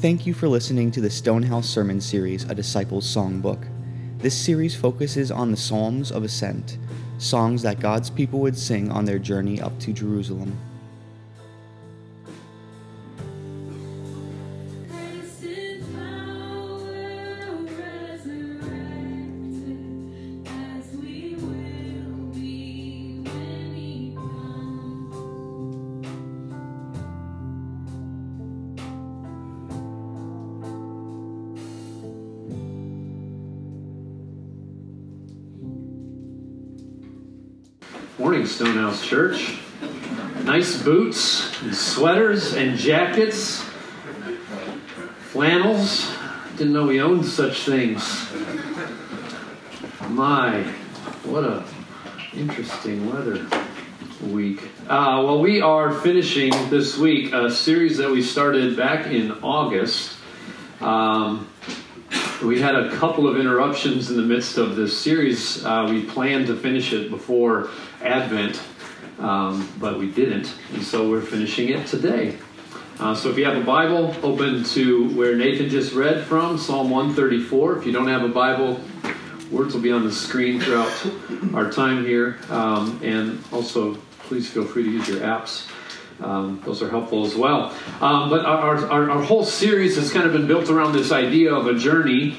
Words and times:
Thank 0.00 0.28
you 0.28 0.32
for 0.32 0.46
listening 0.46 0.92
to 0.92 1.00
the 1.00 1.10
Stonehouse 1.10 1.68
Sermon 1.68 2.00
Series, 2.00 2.44
a 2.44 2.54
Disciples 2.54 3.04
Songbook. 3.04 3.66
This 4.18 4.36
series 4.36 4.76
focuses 4.76 5.32
on 5.32 5.50
the 5.50 5.56
Psalms 5.56 6.12
of 6.12 6.22
Ascent, 6.22 6.78
songs 7.18 7.62
that 7.62 7.80
God's 7.80 8.08
people 8.08 8.38
would 8.38 8.56
sing 8.56 8.92
on 8.92 9.04
their 9.04 9.18
journey 9.18 9.60
up 9.60 9.76
to 9.80 9.92
Jerusalem. 9.92 10.56
Sweaters 41.98 42.54
and 42.54 42.78
jackets, 42.78 43.60
flannels. 45.18 46.08
Didn't 46.56 46.72
know 46.72 46.86
we 46.86 47.00
owned 47.00 47.26
such 47.26 47.62
things. 47.62 48.30
My, 50.08 50.62
what 51.24 51.42
a 51.42 51.64
interesting 52.34 53.10
weather 53.10 53.48
week. 54.22 54.62
Uh, 54.84 55.22
well, 55.26 55.40
we 55.40 55.60
are 55.60 55.92
finishing 55.92 56.52
this 56.70 56.96
week 56.96 57.32
a 57.32 57.50
series 57.50 57.98
that 57.98 58.08
we 58.08 58.22
started 58.22 58.76
back 58.76 59.06
in 59.06 59.32
August. 59.42 60.16
Um, 60.80 61.48
we 62.44 62.60
had 62.60 62.76
a 62.76 62.94
couple 62.94 63.26
of 63.26 63.36
interruptions 63.36 64.08
in 64.08 64.16
the 64.16 64.22
midst 64.22 64.56
of 64.56 64.76
this 64.76 64.96
series. 64.96 65.64
Uh, 65.64 65.88
we 65.90 66.04
planned 66.04 66.46
to 66.46 66.54
finish 66.54 66.92
it 66.92 67.10
before 67.10 67.70
Advent, 68.04 68.62
um, 69.18 69.68
but 69.78 69.98
we 69.98 70.10
didn't, 70.10 70.54
and 70.72 70.82
so 70.82 71.10
we're 71.10 71.20
finishing 71.20 71.68
it 71.68 71.86
today. 71.86 72.38
Uh, 73.00 73.14
so 73.14 73.30
if 73.30 73.38
you 73.38 73.44
have 73.44 73.56
a 73.56 73.64
Bible, 73.64 74.14
open 74.24 74.64
to 74.64 75.08
where 75.10 75.36
Nathan 75.36 75.68
just 75.68 75.94
read 75.94 76.24
from, 76.24 76.58
Psalm 76.58 76.90
134. 76.90 77.78
If 77.78 77.86
you 77.86 77.92
don't 77.92 78.08
have 78.08 78.24
a 78.24 78.28
Bible, 78.28 78.80
words 79.52 79.72
will 79.72 79.80
be 79.80 79.92
on 79.92 80.04
the 80.04 80.12
screen 80.12 80.60
throughout 80.60 80.92
our 81.54 81.70
time 81.70 82.04
here. 82.04 82.38
Um, 82.50 83.00
and 83.04 83.42
also, 83.52 83.94
please 84.26 84.50
feel 84.50 84.64
free 84.64 84.82
to 84.82 84.90
use 84.90 85.08
your 85.08 85.20
apps. 85.20 85.70
Um, 86.20 86.60
those 86.64 86.82
are 86.82 86.90
helpful 86.90 87.24
as 87.24 87.36
well. 87.36 87.72
Um, 88.00 88.28
but 88.30 88.44
our, 88.44 88.84
our, 88.86 89.10
our, 89.10 89.22
whole 89.22 89.44
series 89.44 89.96
has 89.96 90.12
kind 90.12 90.26
of 90.26 90.32
been 90.32 90.48
built 90.48 90.68
around 90.68 90.92
this 90.92 91.12
idea 91.12 91.54
of 91.54 91.68
a 91.68 91.74
journey. 91.74 92.38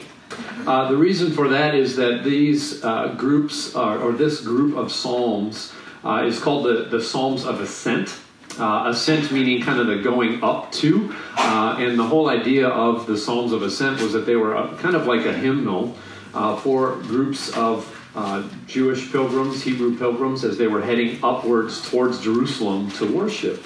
Uh, 0.67 0.89
the 0.89 0.97
reason 0.97 1.31
for 1.31 1.47
that 1.47 1.73
is 1.73 1.95
that 1.95 2.25
these 2.25 2.83
uh, 2.83 3.15
groups, 3.17 3.73
uh, 3.75 3.97
or 3.99 4.11
this 4.11 4.41
group 4.41 4.75
of 4.75 4.91
Psalms, 4.91 5.73
uh, 6.03 6.23
is 6.25 6.39
called 6.39 6.65
the, 6.65 6.85
the 6.85 7.01
Psalms 7.01 7.45
of 7.45 7.61
Ascent. 7.61 8.15
Uh, 8.57 8.89
ascent 8.89 9.31
meaning 9.31 9.61
kind 9.61 9.79
of 9.79 9.87
the 9.87 9.97
going 9.97 10.43
up 10.43 10.71
to. 10.71 11.15
Uh, 11.37 11.77
and 11.79 11.97
the 11.97 12.03
whole 12.03 12.29
idea 12.29 12.67
of 12.67 13.05
the 13.05 13.17
Psalms 13.17 13.53
of 13.53 13.61
Ascent 13.61 14.01
was 14.01 14.13
that 14.13 14.25
they 14.25 14.35
were 14.35 14.55
kind 14.79 14.95
of 14.95 15.05
like 15.05 15.25
a 15.25 15.33
hymnal 15.33 15.95
for 16.61 16.95
groups 17.03 17.55
of 17.55 17.95
uh, 18.15 18.43
Jewish 18.65 19.11
pilgrims, 19.11 19.63
Hebrew 19.63 19.97
pilgrims, 19.97 20.43
as 20.43 20.57
they 20.57 20.67
were 20.67 20.81
heading 20.81 21.19
upwards 21.23 21.87
towards 21.89 22.21
Jerusalem 22.21 22.91
to 22.91 23.11
worship. 23.11 23.63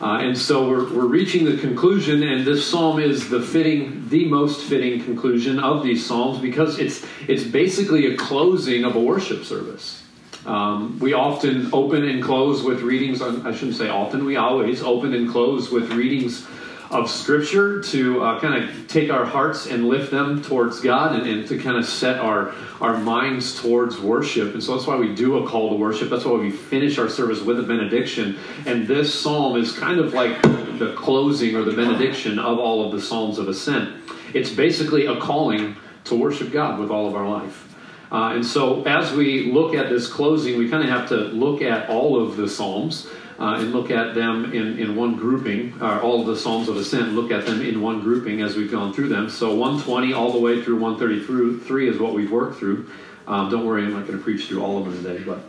Uh, 0.00 0.18
and 0.18 0.38
so 0.38 0.68
we're, 0.68 0.92
we're 0.92 1.06
reaching 1.06 1.44
the 1.44 1.56
conclusion, 1.56 2.22
and 2.22 2.46
this 2.46 2.64
psalm 2.64 3.00
is 3.00 3.28
the 3.28 3.40
fitting, 3.40 4.08
the 4.08 4.26
most 4.26 4.62
fitting 4.64 5.02
conclusion 5.02 5.58
of 5.58 5.82
these 5.82 6.06
psalms 6.06 6.38
because 6.38 6.78
it's 6.78 7.04
it's 7.26 7.42
basically 7.42 8.14
a 8.14 8.16
closing 8.16 8.84
of 8.84 8.94
a 8.94 9.00
worship 9.00 9.44
service. 9.44 10.04
Um, 10.48 10.98
we 10.98 11.12
often 11.12 11.68
open 11.74 12.08
and 12.08 12.22
close 12.22 12.62
with 12.62 12.80
readings. 12.80 13.20
I 13.20 13.52
shouldn't 13.52 13.76
say 13.76 13.90
often. 13.90 14.24
We 14.24 14.36
always 14.36 14.82
open 14.82 15.12
and 15.12 15.30
close 15.30 15.70
with 15.70 15.92
readings 15.92 16.46
of 16.90 17.10
Scripture 17.10 17.82
to 17.82 18.22
uh, 18.22 18.40
kind 18.40 18.64
of 18.64 18.88
take 18.88 19.10
our 19.10 19.26
hearts 19.26 19.66
and 19.66 19.88
lift 19.88 20.10
them 20.10 20.40
towards 20.40 20.80
God 20.80 21.14
and, 21.14 21.28
and, 21.28 21.46
to 21.48 21.58
kind 21.58 21.76
of 21.76 21.84
set 21.84 22.18
our, 22.18 22.54
our 22.80 22.96
minds 22.96 23.60
towards 23.60 24.00
worship. 24.00 24.54
And 24.54 24.64
so 24.64 24.74
that's 24.74 24.86
why 24.86 24.96
we 24.96 25.14
do 25.14 25.44
a 25.44 25.46
call 25.46 25.68
to 25.68 25.76
worship. 25.76 26.08
That's 26.08 26.24
why 26.24 26.38
we 26.38 26.50
finish 26.50 26.96
our 26.96 27.10
service 27.10 27.42
with 27.42 27.60
a 27.60 27.62
benediction. 27.62 28.38
And 28.64 28.88
this 28.88 29.14
psalm 29.14 29.58
is 29.58 29.78
kind 29.78 30.00
of 30.00 30.14
like 30.14 30.40
the 30.78 30.94
closing 30.96 31.56
or 31.56 31.62
the 31.62 31.76
benediction 31.76 32.38
of 32.38 32.58
all 32.58 32.86
of 32.86 32.92
the 32.92 33.02
Psalms 33.02 33.38
of 33.38 33.48
Ascent. 33.48 33.94
It's 34.32 34.50
basically 34.50 35.04
a 35.04 35.20
calling 35.20 35.76
to 36.04 36.14
worship 36.14 36.52
God 36.52 36.80
with 36.80 36.90
all 36.90 37.06
of 37.06 37.14
our 37.14 37.28
life. 37.28 37.66
Uh, 38.10 38.32
and 38.34 38.46
so 38.46 38.82
as 38.84 39.12
we 39.12 39.52
look 39.52 39.74
at 39.74 39.90
this 39.90 40.06
closing, 40.06 40.58
we 40.58 40.68
kind 40.68 40.82
of 40.82 40.88
have 40.88 41.08
to 41.10 41.16
look 41.16 41.62
at 41.62 41.88
all 41.90 42.20
of 42.20 42.36
the 42.36 42.48
Psalms 42.48 43.06
uh, 43.38 43.56
and 43.58 43.72
look 43.72 43.90
at 43.90 44.14
them 44.14 44.52
in, 44.52 44.78
in 44.78 44.96
one 44.96 45.16
grouping, 45.16 45.80
uh, 45.80 46.00
all 46.00 46.22
of 46.22 46.26
the 46.26 46.36
Psalms 46.36 46.68
of 46.68 46.76
Ascent, 46.76 47.12
look 47.12 47.30
at 47.30 47.46
them 47.46 47.60
in 47.60 47.80
one 47.82 48.00
grouping 48.00 48.40
as 48.40 48.56
we've 48.56 48.70
gone 48.70 48.92
through 48.92 49.08
them. 49.08 49.28
So 49.28 49.54
120 49.54 50.12
all 50.12 50.32
the 50.32 50.40
way 50.40 50.62
through 50.62 50.78
133 50.78 51.88
is 51.88 51.98
what 51.98 52.14
we've 52.14 52.30
worked 52.30 52.58
through. 52.58 52.90
Um, 53.26 53.50
don't 53.50 53.66
worry, 53.66 53.84
I'm 53.84 53.92
not 53.92 54.06
going 54.06 54.18
to 54.18 54.24
preach 54.24 54.46
through 54.46 54.62
all 54.62 54.78
of 54.78 54.86
them 54.86 55.02
today, 55.02 55.22
but 55.22 55.40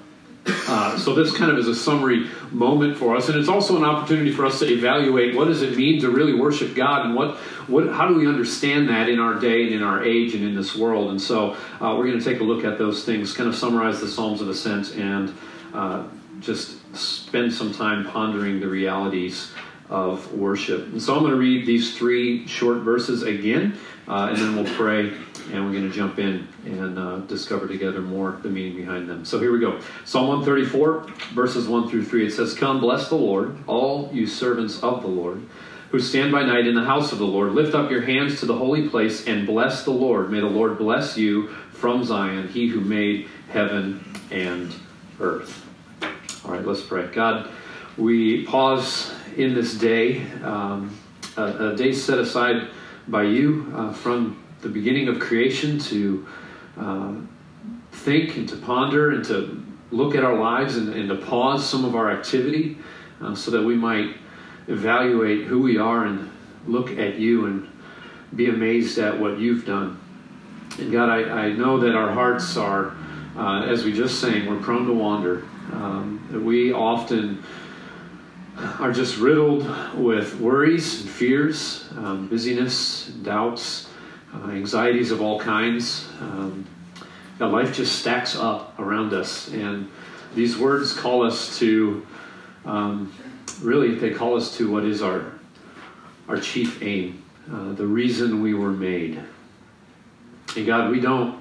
uh, 0.68 0.98
so 0.98 1.14
this 1.14 1.36
kind 1.36 1.52
of 1.52 1.58
is 1.58 1.68
a 1.68 1.76
summary 1.76 2.28
moment 2.52 2.98
for 2.98 3.16
us, 3.16 3.30
and 3.30 3.38
it's 3.38 3.50
also 3.50 3.78
an 3.78 3.84
opportunity 3.84 4.32
for 4.32 4.46
us 4.46 4.60
to 4.60 4.66
evaluate 4.66 5.36
what 5.36 5.46
does 5.46 5.62
it 5.62 5.76
mean 5.78 6.02
to 6.02 6.10
really 6.10 6.34
worship 6.34 6.76
God, 6.76 7.06
and 7.06 7.16
what, 7.16 7.38
what 7.68 7.90
how 7.90 8.08
do 8.08 8.16
we 8.16 8.28
understand 8.28 8.90
that 8.90 9.10
in 9.10 9.20
our 9.20 9.40
day 9.40 9.64
and 9.64 9.74
in 9.74 9.84
our 9.84 10.04
age 10.04 10.36
and 10.36 10.44
in 10.44 10.56
this 10.56 10.76
world. 10.76 11.12
And 11.12 11.22
so 11.22 11.56
uh, 11.80 11.96
we're 11.98 12.08
going 12.08 12.20
to 12.20 12.26
take 12.26 12.40
a 12.42 12.44
look 12.44 12.64
at 12.66 12.78
those 12.78 13.04
things, 13.04 13.34
kind 13.34 13.50
of 13.50 13.56
summarize 13.56 14.00
the 14.00 14.08
Psalms 14.08 14.42
of 14.42 14.50
Ascent, 14.50 14.96
and 14.96 15.34
uh, 15.74 16.08
just 16.40 16.78
spend 16.96 17.54
some 17.54 17.74
time 17.74 18.06
pondering 18.06 18.60
the 18.60 18.68
realities 18.68 19.52
of 19.90 20.31
worship. 20.34 20.86
And 20.92 21.02
so 21.02 21.16
I'm 21.16 21.22
going 21.22 21.31
to 21.31 21.38
read 21.38 21.66
these 21.66 21.98
three 21.98 22.48
short 22.48 22.80
verses 22.80 23.24
again, 23.24 23.78
and 24.09 24.38
then 24.38 24.56
we'll 24.56 24.75
pray, 24.75 25.14
and 25.52 25.66
we're 25.66 25.72
going 25.72 25.90
to 25.90 25.96
jump 25.96 26.18
in 26.18 26.47
and 26.66 26.97
uh, 26.97 27.18
discover 27.20 27.68
together 27.68 28.02
more 28.02 28.40
the 28.42 28.50
meaning 28.50 28.75
behind 28.75 29.08
them. 29.08 29.24
So 29.24 29.40
here 29.40 29.52
we 29.52 29.59
go. 29.59 29.80
Psalm 30.03 30.28
134, 30.28 31.02
verses 31.34 31.68
1 31.68 31.90
through 31.90 32.06
3. 32.06 32.25
It 32.25 32.31
says, 32.31 32.56
Come, 32.56 32.80
bless 32.80 33.09
the 33.09 33.16
Lord, 33.16 33.56
all 33.68 34.09
you 34.12 34.25
servants 34.25 34.81
of 34.81 35.03
the 35.03 35.08
Lord, 35.08 35.46
who 35.92 36.00
stand 36.00 36.31
by 36.31 36.44
night 36.44 36.66
in 36.66 36.74
the 36.74 36.84
house 36.84 37.12
of 37.12 37.19
the 37.19 37.25
Lord. 37.25 37.53
Lift 37.53 37.75
up 37.75 37.92
your 37.92 38.02
hands 38.02 38.40
to 38.40 38.48
the 38.48 38.56
holy 38.56 38.90
place 38.90 39.28
and 39.28 39.46
bless 39.46 39.84
the 39.84 39.92
Lord. 39.92 40.31
May 40.31 40.40
the 40.40 40.48
Lord 40.48 40.80
bless 40.80 41.16
you 41.16 41.50
from 41.72 42.03
Zion, 42.03 42.48
he 42.48 42.68
who 42.68 42.81
made 42.81 43.28
heaven 43.50 44.03
and 44.31 44.74
earth. 45.19 45.66
All 46.44 46.52
right, 46.52 46.66
let's 46.66 46.81
pray. 46.81 47.08
God, 47.08 47.50
we 47.98 48.46
pause 48.46 49.14
in 49.38 49.53
this 49.53 49.75
day, 49.75 50.25
um, 50.44 50.98
a, 51.38 51.69
a, 51.69 51.75
day 51.75 51.94
set 51.94 52.18
aside 52.18 52.69
by 53.09 53.24
you 53.24 53.72
uh, 53.75 53.92
from 53.92 54.42
the 54.62 54.70
beginning 54.70 55.08
of 55.08 55.20
creation 55.20 55.80
to 55.80 56.28
uh, 56.78 57.14
think 57.92 58.38
and 58.38 58.47
to 58.50 58.56
ponder 58.58 59.12
and 59.12 59.25
to 59.25 59.64
look 59.92 60.16
at 60.16 60.24
our 60.24 60.36
lives 60.36 60.78
and, 60.78 60.94
and 60.94 61.09
to 61.09 61.16
pause 61.16 61.68
some 61.68 61.84
of 61.86 61.96
our 61.96 62.12
activity 62.12 62.78
uh, 63.22 63.34
so 63.34 63.52
that 63.52 63.64
we 63.64 63.75
might 63.75 64.16
evaluate 64.68 65.46
who 65.46 65.59
we 65.59 65.78
are 65.78 66.06
and 66.06 66.30
look 66.68 66.92
at 66.92 67.16
you 67.16 67.48
and 67.48 67.68
be 68.36 68.50
amazed 68.50 69.00
at 69.00 69.19
what 69.19 69.40
you've 69.40 69.66
done. 69.66 70.00
And 70.78 70.92
God, 70.92 71.09
I, 71.09 71.48
I 71.48 71.53
know 71.53 71.80
that 71.80 71.96
our 71.96 72.12
hearts 72.12 72.56
are, 72.58 72.96
uh, 73.36 73.64
as 73.64 73.84
we 73.84 73.92
just 73.92 74.22
sang, 74.22 74.46
we're 74.46 74.62
prone 74.62 74.86
to 74.86 74.94
wander. 74.94 75.44
Um, 75.72 76.44
we 76.46 76.72
often 76.72 77.44
are 78.80 78.92
just 78.92 79.18
riddled 79.18 79.68
with 79.96 80.40
worries 80.40 81.02
and 81.02 81.09
fears, 81.09 81.88
um, 81.97 82.28
busyness, 82.28 83.08
doubts, 83.08 83.89
uh, 84.34 84.50
anxieties 84.50 85.12
of 85.12 85.22
all 85.22 85.39
kinds. 85.39 86.07
Um, 86.19 86.66
life 87.39 87.74
just 87.74 88.00
stacks 88.00 88.36
up 88.36 88.78
around 88.80 89.13
us, 89.13 89.48
and 89.50 89.89
these 90.36 90.57
words 90.57 90.94
call 90.94 91.24
us 91.24 91.57
to 91.60 92.06
um, 92.66 93.13
really, 93.62 93.95
they 93.95 94.12
call 94.12 94.36
us 94.36 94.57
to 94.57 94.72
what 94.72 94.84
is 94.84 95.01
our 95.01 95.31
our 96.28 96.38
chief 96.38 96.84
aim, 96.84 97.24
uh, 97.51 97.74
the 97.74 97.86
reason 97.86 98.44
we 98.44 98.54
were 98.54 98.69
made. 98.72 99.19
And 100.56 100.66
God, 100.66 100.92
we 100.92 101.00
don't 101.00 101.39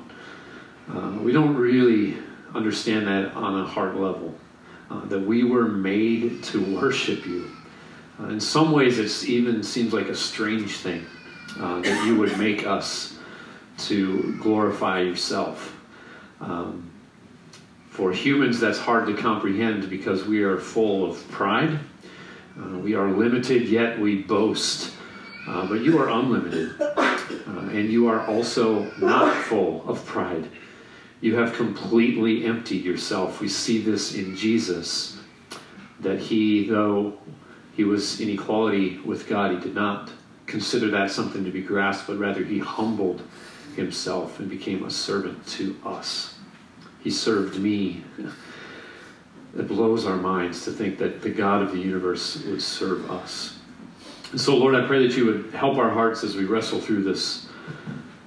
uh, 0.88 1.18
we 1.20 1.32
don't 1.32 1.56
really 1.56 2.16
understand 2.54 3.06
that 3.06 3.34
on 3.34 3.60
a 3.60 3.64
heart 3.64 3.96
level. 3.96 4.34
Uh, 4.90 5.04
that 5.06 5.20
we 5.20 5.44
were 5.44 5.68
made 5.68 6.42
to 6.42 6.64
worship 6.74 7.26
you. 7.26 7.50
Uh, 8.18 8.28
in 8.28 8.40
some 8.40 8.72
ways, 8.72 8.98
it 8.98 9.28
even 9.28 9.62
seems 9.62 9.92
like 9.92 10.08
a 10.08 10.14
strange 10.14 10.78
thing 10.78 11.04
uh, 11.58 11.80
that 11.80 12.06
you 12.06 12.16
would 12.16 12.36
make 12.38 12.66
us 12.66 13.18
to 13.76 14.36
glorify 14.40 15.00
yourself. 15.00 15.76
Um, 16.40 16.90
for 17.90 18.12
humans, 18.12 18.58
that's 18.60 18.78
hard 18.78 19.06
to 19.08 19.14
comprehend 19.14 19.90
because 19.90 20.24
we 20.24 20.42
are 20.42 20.58
full 20.58 21.10
of 21.10 21.28
pride. 21.30 21.78
Uh, 22.58 22.78
we 22.78 22.94
are 22.94 23.10
limited, 23.10 23.68
yet 23.68 23.98
we 23.98 24.22
boast 24.22 24.92
uh, 25.48 25.66
but 25.66 25.80
you 25.80 25.98
are 25.98 26.10
unlimited. 26.10 26.74
Uh, 26.80 27.70
and 27.72 27.90
you 27.90 28.06
are 28.06 28.26
also 28.26 28.90
not 28.98 29.34
full 29.44 29.82
of 29.88 30.04
pride. 30.04 30.48
You 31.20 31.36
have 31.36 31.54
completely 31.54 32.44
emptied 32.44 32.84
yourself. 32.84 33.40
We 33.40 33.48
see 33.48 33.78
this 33.78 34.14
in 34.14 34.36
Jesus, 34.36 35.18
that 36.00 36.18
he, 36.18 36.68
though 36.68 37.18
he 37.74 37.84
was 37.84 38.20
in 38.20 38.28
equality 38.28 38.98
with 38.98 39.28
God, 39.28 39.50
he 39.52 39.58
did 39.58 39.74
not 39.74 40.10
consider 40.46 40.88
that 40.90 41.10
something 41.10 41.44
to 41.44 41.50
be 41.50 41.60
grasped, 41.60 42.06
but 42.06 42.18
rather 42.18 42.44
he 42.44 42.58
humbled 42.58 43.22
himself 43.76 44.38
and 44.38 44.48
became 44.48 44.84
a 44.84 44.90
servant 44.90 45.46
to 45.46 45.76
us. 45.84 46.34
He 47.00 47.10
served 47.10 47.58
me. 47.58 48.04
It 49.56 49.68
blows 49.68 50.06
our 50.06 50.16
minds 50.16 50.64
to 50.64 50.72
think 50.72 50.98
that 50.98 51.22
the 51.22 51.30
God 51.30 51.62
of 51.62 51.72
the 51.72 51.78
universe 51.78 52.44
would 52.44 52.62
serve 52.62 53.10
us. 53.10 53.58
And 54.30 54.40
so, 54.40 54.56
Lord, 54.56 54.74
I 54.74 54.86
pray 54.86 55.06
that 55.06 55.16
you 55.16 55.26
would 55.26 55.52
help 55.52 55.78
our 55.78 55.90
hearts 55.90 56.22
as 56.22 56.36
we 56.36 56.44
wrestle 56.44 56.80
through 56.80 57.02
this 57.02 57.48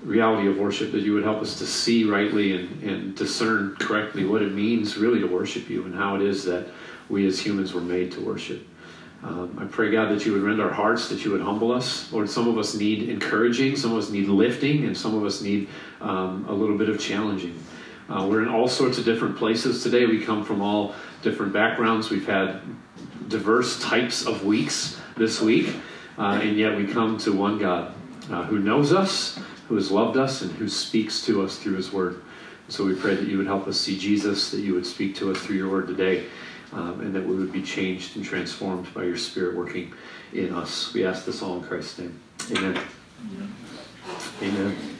reality 0.03 0.47
of 0.47 0.57
worship, 0.57 0.91
that 0.91 1.01
you 1.01 1.13
would 1.13 1.23
help 1.23 1.41
us 1.41 1.57
to 1.59 1.65
see 1.65 2.03
rightly 2.03 2.55
and, 2.55 2.83
and 2.83 3.15
discern 3.15 3.75
correctly 3.79 4.25
what 4.25 4.41
it 4.41 4.53
means 4.53 4.97
really 4.97 5.19
to 5.19 5.27
worship 5.27 5.69
you 5.69 5.83
and 5.83 5.93
how 5.93 6.15
it 6.15 6.21
is 6.21 6.43
that 6.45 6.67
we 7.09 7.27
as 7.27 7.39
humans 7.39 7.73
were 7.73 7.81
made 7.81 8.11
to 8.13 8.21
worship. 8.21 8.65
Um, 9.23 9.55
I 9.61 9.65
pray, 9.65 9.91
God, 9.91 10.09
that 10.09 10.25
you 10.25 10.33
would 10.33 10.41
rend 10.41 10.59
our 10.59 10.71
hearts, 10.71 11.07
that 11.09 11.23
you 11.23 11.31
would 11.31 11.41
humble 11.41 11.71
us. 11.71 12.11
Lord, 12.11 12.27
some 12.27 12.47
of 12.47 12.57
us 12.57 12.73
need 12.73 13.07
encouraging, 13.07 13.75
some 13.75 13.91
of 13.91 13.99
us 13.99 14.09
need 14.09 14.27
lifting, 14.27 14.85
and 14.85 14.97
some 14.97 15.15
of 15.15 15.23
us 15.23 15.41
need 15.41 15.69
um, 15.99 16.45
a 16.49 16.53
little 16.53 16.77
bit 16.77 16.89
of 16.89 16.99
challenging. 16.99 17.61
Uh, 18.09 18.27
we're 18.27 18.41
in 18.41 18.49
all 18.49 18.67
sorts 18.67 18.97
of 18.97 19.05
different 19.05 19.37
places 19.37 19.83
today. 19.83 20.07
We 20.07 20.23
come 20.23 20.43
from 20.43 20.61
all 20.61 20.95
different 21.21 21.53
backgrounds. 21.53 22.09
We've 22.09 22.25
had 22.25 22.61
diverse 23.27 23.79
types 23.79 24.25
of 24.25 24.43
weeks 24.43 24.99
this 25.15 25.39
week, 25.39 25.75
uh, 26.17 26.39
and 26.41 26.57
yet 26.57 26.75
we 26.75 26.87
come 26.87 27.19
to 27.19 27.31
one 27.31 27.59
God 27.59 27.93
uh, 28.31 28.43
who 28.45 28.59
knows 28.59 28.91
us, 28.91 29.39
who 29.71 29.77
has 29.77 29.89
loved 29.89 30.17
us, 30.17 30.41
and 30.41 30.51
who 30.51 30.67
speaks 30.67 31.25
to 31.25 31.41
us 31.41 31.57
through 31.57 31.75
his 31.75 31.93
word. 31.93 32.21
So 32.67 32.83
we 32.83 32.93
pray 32.93 33.15
that 33.15 33.25
you 33.25 33.37
would 33.37 33.47
help 33.47 33.69
us 33.69 33.79
see 33.79 33.97
Jesus, 33.97 34.51
that 34.51 34.59
you 34.59 34.73
would 34.73 34.85
speak 34.85 35.15
to 35.15 35.31
us 35.31 35.37
through 35.39 35.55
your 35.55 35.69
word 35.69 35.87
today 35.87 36.25
um, 36.73 36.99
and 36.99 37.15
that 37.15 37.25
we 37.25 37.37
would 37.37 37.53
be 37.53 37.61
changed 37.61 38.17
and 38.17 38.25
transformed 38.25 38.93
by 38.93 39.05
your 39.05 39.15
Spirit 39.15 39.55
working 39.55 39.93
in 40.33 40.53
us. 40.53 40.93
We 40.93 41.05
ask 41.05 41.25
this 41.25 41.41
all 41.41 41.55
in 41.55 41.63
Christ's 41.63 41.99
name. 41.99 42.19
Amen. 42.51 42.83
Amen. 43.21 43.55
Amen. 44.41 44.90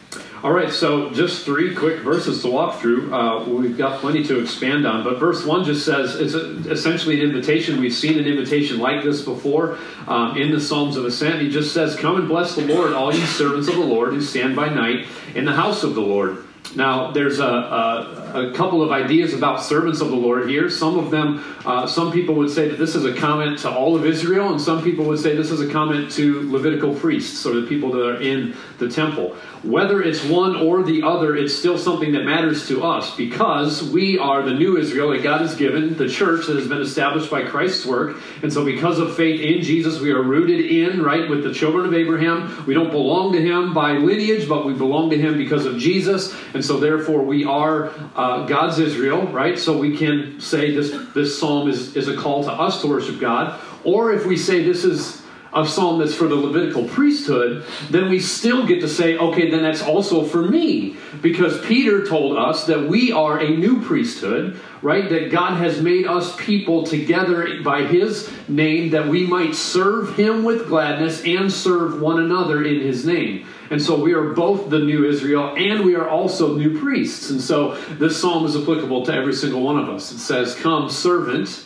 All 0.44 0.52
right, 0.52 0.72
so 0.72 1.12
just 1.12 1.46
three 1.46 1.76
quick 1.76 2.00
verses 2.00 2.42
to 2.42 2.50
walk 2.50 2.80
through. 2.80 3.14
Uh, 3.14 3.46
we've 3.46 3.78
got 3.78 4.02
plenty 4.02 4.24
to 4.24 4.42
expand 4.42 4.88
on, 4.88 5.04
but 5.04 5.20
verse 5.20 5.46
one 5.46 5.64
just 5.64 5.86
says 5.86 6.16
it's 6.16 6.34
essentially 6.34 7.22
an 7.22 7.30
invitation. 7.30 7.80
We've 7.80 7.94
seen 7.94 8.18
an 8.18 8.26
invitation 8.26 8.80
like 8.80 9.04
this 9.04 9.22
before 9.22 9.78
um, 10.08 10.36
in 10.38 10.52
the 10.52 10.60
Psalms 10.60 10.98
of 10.98 11.06
Ascent. 11.06 11.42
He 11.42 11.50
just 11.50 11.74
says, 11.74 11.96
"Come 11.96 12.18
and 12.18 12.28
bless 12.28 12.56
the 12.56 12.66
Lord, 12.66 12.94
all 12.94 13.14
you 13.14 13.26
servants 13.28 13.68
of 13.68 13.76
the 13.76 13.86
Lord 13.86 14.14
who 14.14 14.22
stand 14.22 14.56
by 14.56 14.70
night 14.70 15.06
in 15.36 15.46
the 15.46 15.54
house 15.54 15.84
of 15.84 15.94
the 15.94 16.02
Lord." 16.02 16.44
Now, 16.76 17.12
there's 17.12 17.40
a, 17.40 17.46
a, 17.46 18.21
a, 18.34 18.52
couple 18.54 18.82
of 18.82 18.92
ideas 18.92 19.34
about 19.34 19.64
servants 19.64 20.02
of 20.02 20.10
the 20.10 20.16
Lord 20.16 20.50
here. 20.50 20.70
Some 20.70 20.98
of 20.98 21.12
them, 21.12 21.44
uh, 21.66 21.88
some 21.88 22.12
people 22.12 22.36
would 22.36 22.50
say 22.50 22.68
that 22.68 22.78
this 22.78 22.96
is 22.96 23.06
a 23.06 23.14
comment 23.14 23.60
to 23.60 23.72
all 23.72 23.96
of 23.96 24.06
Israel, 24.06 24.52
and 24.52 24.62
some 24.62 24.84
people 24.84 25.06
would 25.06 25.20
say 25.20 25.36
this 25.36 25.52
is 25.52 25.62
a 25.62 25.72
comment 25.72 26.12
to 26.14 26.52
Levitical 26.52 26.94
priests, 26.94 27.46
or 27.46 27.60
the 27.60 27.68
people 27.68 27.92
that 27.92 28.06
are 28.06 28.22
in 28.22 28.56
the 28.78 28.90
temple. 28.90 29.36
Whether 29.64 30.02
it's 30.02 30.24
one 30.26 30.56
or 30.56 30.82
the 30.82 31.04
other, 31.04 31.36
it's 31.36 31.54
still 31.54 31.78
something 31.78 32.14
that 32.14 32.24
matters 32.24 32.68
to 32.70 32.84
us 32.84 33.16
because 33.16 33.84
we 33.84 34.18
are 34.18 34.42
the 34.42 34.56
new 34.56 34.78
Israel 34.78 35.12
that 35.12 35.22
God 35.22 35.42
has 35.42 35.56
given, 35.56 35.96
the 35.98 36.10
church 36.10 36.48
that 36.48 36.56
has 36.56 36.68
been 36.68 36.82
established 36.82 37.30
by 37.30 37.44
Christ's 37.44 37.86
work. 37.86 38.18
And 38.42 38.52
so, 38.52 38.66
because 38.66 38.98
of 38.98 39.16
faith 39.16 39.40
in 39.40 39.62
Jesus, 39.62 40.00
we 40.00 40.12
are 40.12 40.24
rooted 40.24 40.66
in, 40.66 41.04
right, 41.04 41.30
with 41.30 41.44
the 41.44 41.54
children 41.54 41.86
of 41.86 41.94
Abraham. 41.94 42.66
We 42.66 42.74
don't 42.74 42.90
belong 42.90 43.34
to 43.34 43.42
him 43.42 43.74
by 43.74 43.94
lineage, 43.94 44.50
but 44.50 44.66
we 44.66 44.74
belong 44.74 45.12
to 45.12 45.18
him 45.18 45.38
because 45.38 45.68
of 45.68 45.78
Jesus. 45.78 46.36
And 46.56 46.66
so, 46.66 46.80
therefore, 46.80 47.22
we 47.22 47.46
are 47.46 47.92
uh, 48.22 48.46
God's 48.46 48.80
Israel, 48.80 49.28
right? 49.28 49.58
So, 49.58 49.78
we 49.78 49.98
can 49.98 50.40
say 50.40 50.76
this, 50.76 50.92
this 51.14 51.40
psalm 51.40 51.70
is, 51.70 51.96
is 51.96 52.08
a 52.08 52.16
call 52.16 52.44
to 52.44 52.52
us 52.52 52.82
to 52.82 52.88
worship 52.88 53.20
God. 53.20 53.60
Or 53.84 54.12
if 54.14 54.26
we 54.26 54.38
say 54.38 54.64
this 54.64 54.84
is 54.84 55.22
a 55.54 55.68
psalm 55.68 56.00
that's 56.00 56.16
for 56.16 56.28
the 56.28 56.36
Levitical 56.36 56.86
priesthood, 56.86 57.66
then 57.90 58.10
we 58.10 58.20
still 58.20 58.66
get 58.66 58.80
to 58.82 58.88
say, 58.88 59.18
okay, 59.18 59.50
then 59.50 59.62
that's 59.62 59.82
also 59.82 60.24
for 60.24 60.42
me. 60.42 60.96
Because 61.22 61.60
Peter 61.66 62.06
told 62.06 62.38
us 62.38 62.66
that 62.68 62.88
we 62.88 63.12
are 63.12 63.40
a 63.40 63.50
new 63.50 63.82
priesthood, 63.82 64.60
right? 64.82 65.10
That 65.10 65.32
God 65.32 65.58
has 65.58 65.82
made 65.82 66.08
us 66.08 66.36
people 66.38 66.84
together 66.84 67.62
by 67.64 67.84
his 67.84 68.32
name 68.48 68.92
that 68.92 69.08
we 69.08 69.28
might 69.28 69.56
serve 69.56 70.16
him 70.16 70.44
with 70.44 70.68
gladness 70.68 71.24
and 71.26 71.52
serve 71.52 72.02
one 72.02 72.20
another 72.20 72.64
in 72.64 72.80
his 72.80 73.06
name. 73.06 73.46
And 73.72 73.82
so 73.82 74.00
we 74.00 74.14
are 74.14 74.34
both 74.34 74.70
the 74.70 74.80
new 74.80 75.06
Israel 75.06 75.56
and 75.58 75.84
we 75.86 75.96
are 75.96 76.08
also 76.08 76.56
new 76.56 76.78
priests. 76.80 77.30
And 77.30 77.42
so 77.42 77.76
this 77.94 78.20
psalm 78.20 78.46
is 78.46 78.56
applicable 78.56 79.06
to 79.06 79.14
every 79.14 79.34
single 79.34 79.62
one 79.62 79.80
of 79.80 79.90
us. 79.90 80.12
It 80.12 80.20
says, 80.20 80.54
Come, 80.56 80.90
servant 80.90 81.66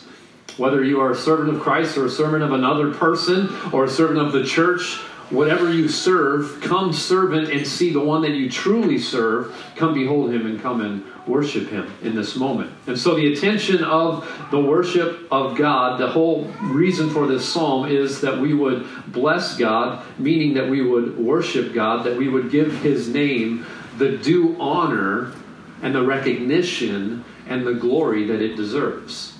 whether 0.56 0.82
you 0.82 1.00
are 1.00 1.10
a 1.10 1.16
servant 1.16 1.54
of 1.54 1.60
Christ 1.60 1.98
or 1.98 2.06
a 2.06 2.10
servant 2.10 2.42
of 2.42 2.52
another 2.52 2.92
person 2.94 3.54
or 3.72 3.84
a 3.84 3.90
servant 3.90 4.20
of 4.20 4.32
the 4.32 4.44
church, 4.44 5.00
whatever 5.30 5.72
you 5.72 5.88
serve, 5.88 6.60
come 6.60 6.92
servant 6.92 7.50
and 7.50 7.66
see 7.66 7.92
the 7.92 8.00
one 8.00 8.22
that 8.22 8.30
you 8.30 8.48
truly 8.48 8.98
serve. 8.98 9.54
Come 9.76 9.94
behold 9.94 10.32
him 10.32 10.46
and 10.46 10.60
come 10.60 10.80
and 10.80 11.04
worship 11.26 11.68
him 11.68 11.92
in 12.02 12.14
this 12.14 12.36
moment. 12.36 12.72
And 12.86 12.98
so, 12.98 13.14
the 13.14 13.32
attention 13.32 13.82
of 13.82 14.28
the 14.50 14.60
worship 14.60 15.26
of 15.30 15.56
God, 15.56 15.98
the 16.00 16.08
whole 16.08 16.44
reason 16.62 17.10
for 17.10 17.26
this 17.26 17.46
psalm 17.46 17.86
is 17.86 18.20
that 18.20 18.38
we 18.38 18.54
would 18.54 18.86
bless 19.08 19.56
God, 19.56 20.04
meaning 20.18 20.54
that 20.54 20.68
we 20.68 20.82
would 20.82 21.18
worship 21.18 21.74
God, 21.74 22.04
that 22.04 22.16
we 22.16 22.28
would 22.28 22.50
give 22.50 22.80
his 22.80 23.08
name 23.08 23.66
the 23.98 24.16
due 24.18 24.56
honor 24.60 25.32
and 25.82 25.94
the 25.94 26.02
recognition 26.02 27.24
and 27.48 27.66
the 27.66 27.74
glory 27.74 28.24
that 28.26 28.42
it 28.42 28.56
deserves 28.56 29.35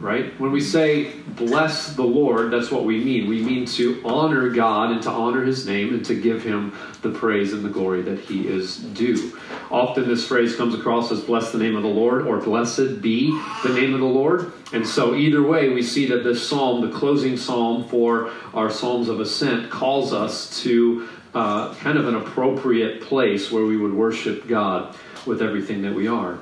right? 0.00 0.38
When 0.40 0.50
we 0.50 0.62
say 0.62 1.12
bless 1.36 1.94
the 1.94 2.02
Lord, 2.02 2.50
that's 2.50 2.70
what 2.70 2.84
we 2.84 3.04
mean. 3.04 3.28
We 3.28 3.42
mean 3.42 3.66
to 3.66 4.00
honor 4.04 4.48
God 4.48 4.90
and 4.90 5.02
to 5.02 5.10
honor 5.10 5.44
his 5.44 5.66
name 5.66 5.92
and 5.94 6.04
to 6.06 6.20
give 6.20 6.42
him 6.42 6.74
the 7.02 7.10
praise 7.10 7.52
and 7.52 7.62
the 7.62 7.68
glory 7.68 8.00
that 8.02 8.18
he 8.18 8.48
is 8.48 8.78
due. 8.78 9.38
Often 9.70 10.08
this 10.08 10.26
phrase 10.26 10.56
comes 10.56 10.74
across 10.74 11.12
as 11.12 11.20
bless 11.20 11.52
the 11.52 11.58
name 11.58 11.76
of 11.76 11.82
the 11.82 11.88
Lord 11.88 12.26
or 12.26 12.38
blessed 12.38 13.02
be 13.02 13.30
the 13.62 13.68
name 13.68 13.92
of 13.92 14.00
the 14.00 14.06
Lord. 14.06 14.52
And 14.72 14.86
so, 14.86 15.14
either 15.14 15.42
way, 15.42 15.68
we 15.68 15.82
see 15.82 16.06
that 16.06 16.24
this 16.24 16.46
psalm, 16.46 16.80
the 16.80 16.96
closing 16.96 17.36
psalm 17.36 17.86
for 17.88 18.30
our 18.54 18.70
Psalms 18.70 19.08
of 19.08 19.20
Ascent, 19.20 19.70
calls 19.70 20.12
us 20.12 20.62
to 20.62 21.08
uh, 21.34 21.74
kind 21.74 21.98
of 21.98 22.08
an 22.08 22.16
appropriate 22.16 23.02
place 23.02 23.50
where 23.50 23.64
we 23.64 23.76
would 23.76 23.92
worship 23.92 24.46
God 24.48 24.96
with 25.26 25.42
everything 25.42 25.82
that 25.82 25.94
we 25.94 26.08
are. 26.08 26.38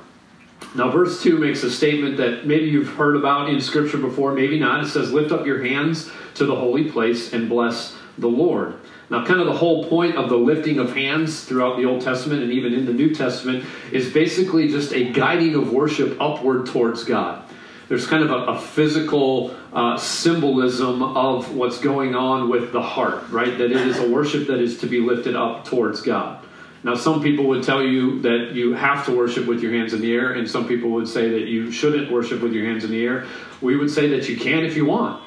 Now, 0.75 0.91
verse 0.91 1.21
2 1.23 1.37
makes 1.39 1.63
a 1.63 1.71
statement 1.71 2.17
that 2.17 2.45
maybe 2.45 2.65
you've 2.65 2.89
heard 2.89 3.15
about 3.15 3.49
in 3.49 3.59
Scripture 3.59 3.97
before, 3.97 4.33
maybe 4.33 4.59
not. 4.59 4.83
It 4.83 4.89
says, 4.89 5.11
Lift 5.11 5.31
up 5.31 5.45
your 5.45 5.63
hands 5.63 6.11
to 6.35 6.45
the 6.45 6.55
holy 6.55 6.91
place 6.91 7.33
and 7.33 7.49
bless 7.49 7.95
the 8.17 8.27
Lord. 8.27 8.75
Now, 9.09 9.25
kind 9.25 9.39
of 9.39 9.47
the 9.47 9.53
whole 9.53 9.85
point 9.85 10.15
of 10.15 10.29
the 10.29 10.37
lifting 10.37 10.77
of 10.77 10.93
hands 10.93 11.43
throughout 11.43 11.77
the 11.77 11.85
Old 11.85 12.01
Testament 12.01 12.43
and 12.43 12.51
even 12.51 12.73
in 12.73 12.85
the 12.85 12.93
New 12.93 13.15
Testament 13.15 13.65
is 13.91 14.13
basically 14.13 14.67
just 14.67 14.93
a 14.93 15.11
guiding 15.11 15.55
of 15.55 15.71
worship 15.71 16.15
upward 16.21 16.67
towards 16.67 17.03
God. 17.03 17.43
There's 17.87 18.05
kind 18.05 18.23
of 18.23 18.29
a, 18.29 18.51
a 18.51 18.59
physical 18.59 19.55
uh, 19.73 19.97
symbolism 19.97 21.01
of 21.01 21.55
what's 21.55 21.79
going 21.79 22.13
on 22.13 22.47
with 22.47 22.71
the 22.71 22.83
heart, 22.83 23.27
right? 23.31 23.57
That 23.57 23.71
it 23.71 23.77
is 23.77 23.97
a 23.97 24.07
worship 24.07 24.45
that 24.47 24.59
is 24.59 24.77
to 24.81 24.85
be 24.85 24.99
lifted 24.99 25.35
up 25.35 25.65
towards 25.65 26.01
God. 26.01 26.38
Now, 26.83 26.95
some 26.95 27.21
people 27.21 27.45
would 27.47 27.63
tell 27.63 27.83
you 27.83 28.21
that 28.21 28.51
you 28.53 28.73
have 28.73 29.05
to 29.05 29.15
worship 29.15 29.45
with 29.45 29.61
your 29.61 29.73
hands 29.73 29.93
in 29.93 29.99
the 29.99 30.13
air, 30.13 30.31
and 30.31 30.49
some 30.49 30.67
people 30.67 30.89
would 30.91 31.09
say 31.09 31.29
that 31.29 31.47
you 31.47 31.71
shouldn't 31.71 32.09
worship 32.09 32.41
with 32.41 32.53
your 32.53 32.65
hands 32.65 32.85
in 32.85 32.91
the 32.91 33.03
air. 33.03 33.25
We 33.59 33.75
would 33.75 33.91
say 33.91 34.07
that 34.09 34.29
you 34.29 34.37
can 34.37 34.63
if 34.63 34.77
you 34.77 34.85
want. 34.85 35.21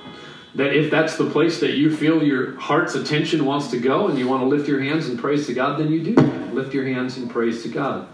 That 0.54 0.75
if 0.75 0.90
that's 0.90 1.16
the 1.16 1.28
place 1.28 1.61
that 1.61 1.75
you 1.75 1.94
feel 1.94 2.23
your 2.23 2.59
heart's 2.59 2.94
attention 2.94 3.44
wants 3.44 3.68
to 3.71 3.78
go 3.78 4.09
and 4.09 4.18
you 4.18 4.28
want 4.28 4.42
to 4.42 4.47
lift 4.47 4.66
your 4.68 4.82
hands 4.82 5.09
and 5.09 5.18
praise 5.18 5.47
to 5.47 5.54
God, 5.54 5.78
then 5.78 5.90
you 5.90 6.02
do. 6.02 6.14
Lift 6.52 6.73
your 6.73 6.87
hands 6.87 7.16
and 7.18 7.30
praise 7.30 7.62
to 7.62 7.68
God. 7.68 8.09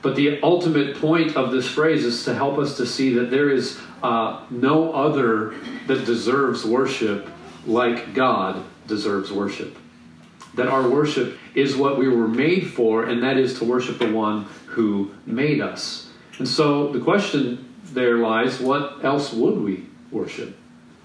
But 0.00 0.16
the 0.16 0.40
ultimate 0.42 0.96
point 0.96 1.36
of 1.36 1.52
this 1.52 1.68
phrase 1.68 2.04
is 2.04 2.24
to 2.24 2.34
help 2.34 2.58
us 2.58 2.76
to 2.76 2.86
see 2.86 3.14
that 3.14 3.30
there 3.30 3.50
is 3.50 3.80
uh, 4.02 4.44
no 4.50 4.92
other 4.92 5.54
that 5.86 6.04
deserves 6.04 6.64
worship 6.64 7.28
like 7.66 8.12
God 8.12 8.64
deserves 8.88 9.32
worship 9.32 9.76
that 10.54 10.68
our 10.68 10.88
worship 10.88 11.38
is 11.54 11.76
what 11.76 11.98
we 11.98 12.08
were 12.08 12.28
made 12.28 12.70
for, 12.70 13.04
and 13.04 13.22
that 13.22 13.36
is 13.36 13.58
to 13.58 13.64
worship 13.64 13.98
the 13.98 14.10
one 14.10 14.44
who 14.66 15.10
made 15.26 15.60
us. 15.60 16.10
And 16.38 16.48
so 16.48 16.92
the 16.92 17.00
question 17.00 17.74
there 17.84 18.18
lies 18.18 18.60
what 18.60 19.04
else 19.04 19.32
would 19.32 19.58
we 19.58 19.86
worship? 20.10 20.56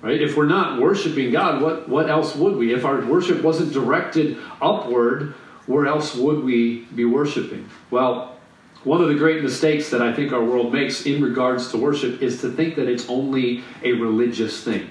Right? 0.02 0.22
If 0.22 0.38
we're 0.38 0.46
not 0.46 0.80
worshiping 0.80 1.32
God, 1.32 1.62
what, 1.62 1.90
what 1.90 2.10
else 2.10 2.36
would 2.36 2.56
we? 2.56 2.74
If 2.74 2.86
our 2.86 3.04
worship 3.06 3.42
wasn't 3.42 3.74
directed 3.74 4.38
upward, 4.62 5.34
where 5.66 5.88
else 5.88 6.16
would 6.16 6.44
we 6.44 6.82
be 6.96 7.04
worshiping? 7.04 7.70
Well, 7.90 8.36
one 8.84 9.02
of 9.02 9.10
the 9.10 9.16
great 9.16 9.44
mistakes 9.44 9.90
that 9.90 10.02
I 10.02 10.14
think 10.14 10.32
our 10.32 10.44
world 10.44 10.72
makes 10.72 11.06
in 11.06 11.22
regards 11.22 11.72
to 11.72 11.78
worship 11.78 12.22
is 12.22 12.42
to 12.42 12.52
think 12.52 12.76
that 12.76 12.88
it's 12.88 13.10
only 13.10 13.64
a 13.84 13.94
religious 13.94 14.64
thing 14.64 14.90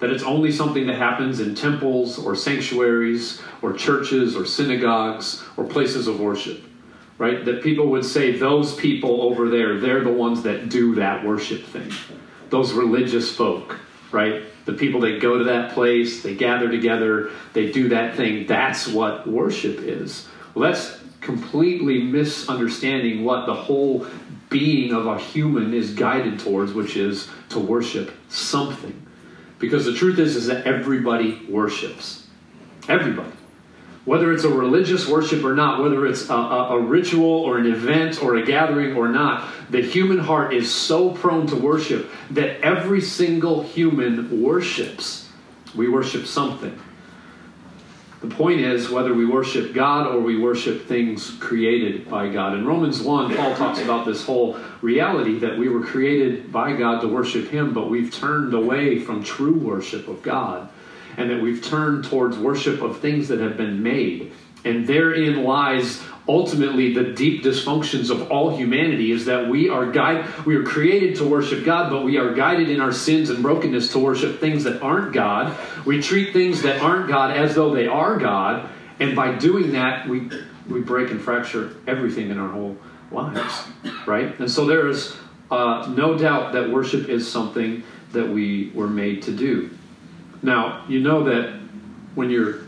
that 0.00 0.10
it's 0.10 0.22
only 0.22 0.52
something 0.52 0.86
that 0.86 0.96
happens 0.96 1.40
in 1.40 1.54
temples 1.54 2.18
or 2.18 2.34
sanctuaries 2.34 3.42
or 3.62 3.72
churches 3.72 4.36
or 4.36 4.46
synagogues 4.46 5.44
or 5.56 5.64
places 5.64 6.06
of 6.06 6.20
worship, 6.20 6.62
right? 7.18 7.44
That 7.44 7.62
people 7.62 7.88
would 7.88 8.04
say, 8.04 8.38
those 8.38 8.74
people 8.74 9.22
over 9.22 9.48
there, 9.48 9.80
they're 9.80 10.04
the 10.04 10.12
ones 10.12 10.42
that 10.42 10.68
do 10.68 10.94
that 10.96 11.24
worship 11.24 11.64
thing. 11.64 11.90
Those 12.50 12.72
religious 12.72 13.34
folk, 13.34 13.78
right? 14.12 14.44
The 14.66 14.72
people 14.72 15.00
that 15.00 15.20
go 15.20 15.38
to 15.38 15.44
that 15.44 15.72
place, 15.72 16.22
they 16.22 16.34
gather 16.34 16.70
together, 16.70 17.30
they 17.52 17.72
do 17.72 17.88
that 17.88 18.16
thing. 18.16 18.46
That's 18.46 18.86
what 18.86 19.26
worship 19.26 19.78
is. 19.80 20.28
Well, 20.54 20.70
that's 20.70 21.00
completely 21.20 22.02
misunderstanding 22.02 23.24
what 23.24 23.46
the 23.46 23.54
whole 23.54 24.06
being 24.48 24.92
of 24.94 25.06
a 25.06 25.18
human 25.18 25.74
is 25.74 25.92
guided 25.92 26.38
towards, 26.38 26.72
which 26.72 26.96
is 26.96 27.28
to 27.50 27.58
worship 27.58 28.12
something. 28.28 29.07
Because 29.58 29.84
the 29.84 29.94
truth 29.94 30.18
is, 30.18 30.36
is 30.36 30.46
that 30.46 30.66
everybody 30.66 31.44
worships. 31.48 32.26
Everybody. 32.88 33.32
Whether 34.04 34.32
it's 34.32 34.44
a 34.44 34.48
religious 34.48 35.06
worship 35.06 35.44
or 35.44 35.54
not, 35.54 35.82
whether 35.82 36.06
it's 36.06 36.30
a, 36.30 36.34
a, 36.34 36.78
a, 36.78 36.80
ritual 36.80 37.28
or 37.28 37.58
an 37.58 37.66
event 37.66 38.22
or 38.22 38.36
a 38.36 38.42
gathering 38.42 38.96
or 38.96 39.08
not, 39.08 39.46
the 39.68 39.82
human 39.82 40.18
heart 40.18 40.54
is 40.54 40.74
so 40.74 41.10
prone 41.10 41.46
to 41.48 41.56
worship 41.56 42.10
that 42.30 42.58
every 42.62 43.02
single 43.02 43.62
human 43.62 44.42
worships. 44.42 45.28
We 45.74 45.88
worship 45.88 46.26
something. 46.26 46.78
The 48.20 48.34
point 48.34 48.60
is 48.60 48.90
whether 48.90 49.14
we 49.14 49.24
worship 49.24 49.72
God 49.72 50.08
or 50.08 50.18
we 50.18 50.40
worship 50.40 50.86
things 50.86 51.36
created 51.38 52.10
by 52.10 52.28
God. 52.28 52.54
In 52.54 52.66
Romans 52.66 53.00
1, 53.00 53.36
Paul 53.36 53.54
talks 53.54 53.80
about 53.80 54.06
this 54.06 54.24
whole 54.24 54.58
reality 54.82 55.38
that 55.38 55.56
we 55.56 55.68
were 55.68 55.84
created 55.84 56.50
by 56.50 56.74
God 56.74 57.00
to 57.02 57.08
worship 57.08 57.48
Him, 57.48 57.72
but 57.72 57.88
we've 57.88 58.12
turned 58.12 58.54
away 58.54 58.98
from 58.98 59.22
true 59.22 59.54
worship 59.54 60.08
of 60.08 60.20
God, 60.22 60.68
and 61.16 61.30
that 61.30 61.40
we've 61.40 61.62
turned 61.62 62.06
towards 62.06 62.36
worship 62.36 62.82
of 62.82 62.98
things 62.98 63.28
that 63.28 63.38
have 63.38 63.56
been 63.56 63.84
made. 63.84 64.32
And 64.64 64.84
therein 64.84 65.44
lies 65.44 66.02
ultimately 66.28 66.92
the 66.92 67.04
deep 67.04 67.42
dysfunctions 67.42 68.10
of 68.10 68.30
all 68.30 68.54
humanity 68.54 69.10
is 69.10 69.24
that 69.24 69.48
we 69.48 69.68
are 69.68 69.90
guide 69.90 70.26
we 70.44 70.54
are 70.54 70.62
created 70.62 71.16
to 71.16 71.26
worship 71.26 71.64
God, 71.64 71.90
but 71.90 72.04
we 72.04 72.18
are 72.18 72.34
guided 72.34 72.68
in 72.68 72.80
our 72.80 72.92
sins 72.92 73.30
and 73.30 73.42
brokenness 73.42 73.92
to 73.92 73.98
worship 73.98 74.38
things 74.38 74.64
that 74.64 74.82
aren't 74.82 75.12
God. 75.12 75.56
We 75.86 76.02
treat 76.02 76.32
things 76.32 76.62
that 76.62 76.82
aren't 76.82 77.08
God 77.08 77.36
as 77.36 77.54
though 77.54 77.74
they 77.74 77.86
are 77.86 78.18
God, 78.18 78.68
and 79.00 79.16
by 79.16 79.36
doing 79.36 79.72
that, 79.72 80.08
we 80.08 80.30
we 80.68 80.80
break 80.80 81.10
and 81.10 81.20
fracture 81.20 81.76
everything 81.86 82.30
in 82.30 82.38
our 82.38 82.50
whole 82.50 82.76
lives, 83.10 83.64
right? 84.06 84.38
And 84.38 84.50
so 84.50 84.66
there 84.66 84.86
is 84.88 85.16
uh, 85.50 85.90
no 85.96 86.18
doubt 86.18 86.52
that 86.52 86.70
worship 86.70 87.08
is 87.08 87.30
something 87.30 87.82
that 88.12 88.28
we 88.28 88.70
were 88.74 88.86
made 88.86 89.22
to 89.22 89.32
do. 89.32 89.70
Now, 90.42 90.84
you 90.88 91.00
know 91.00 91.24
that 91.24 91.58
when 92.14 92.30
you're 92.30 92.67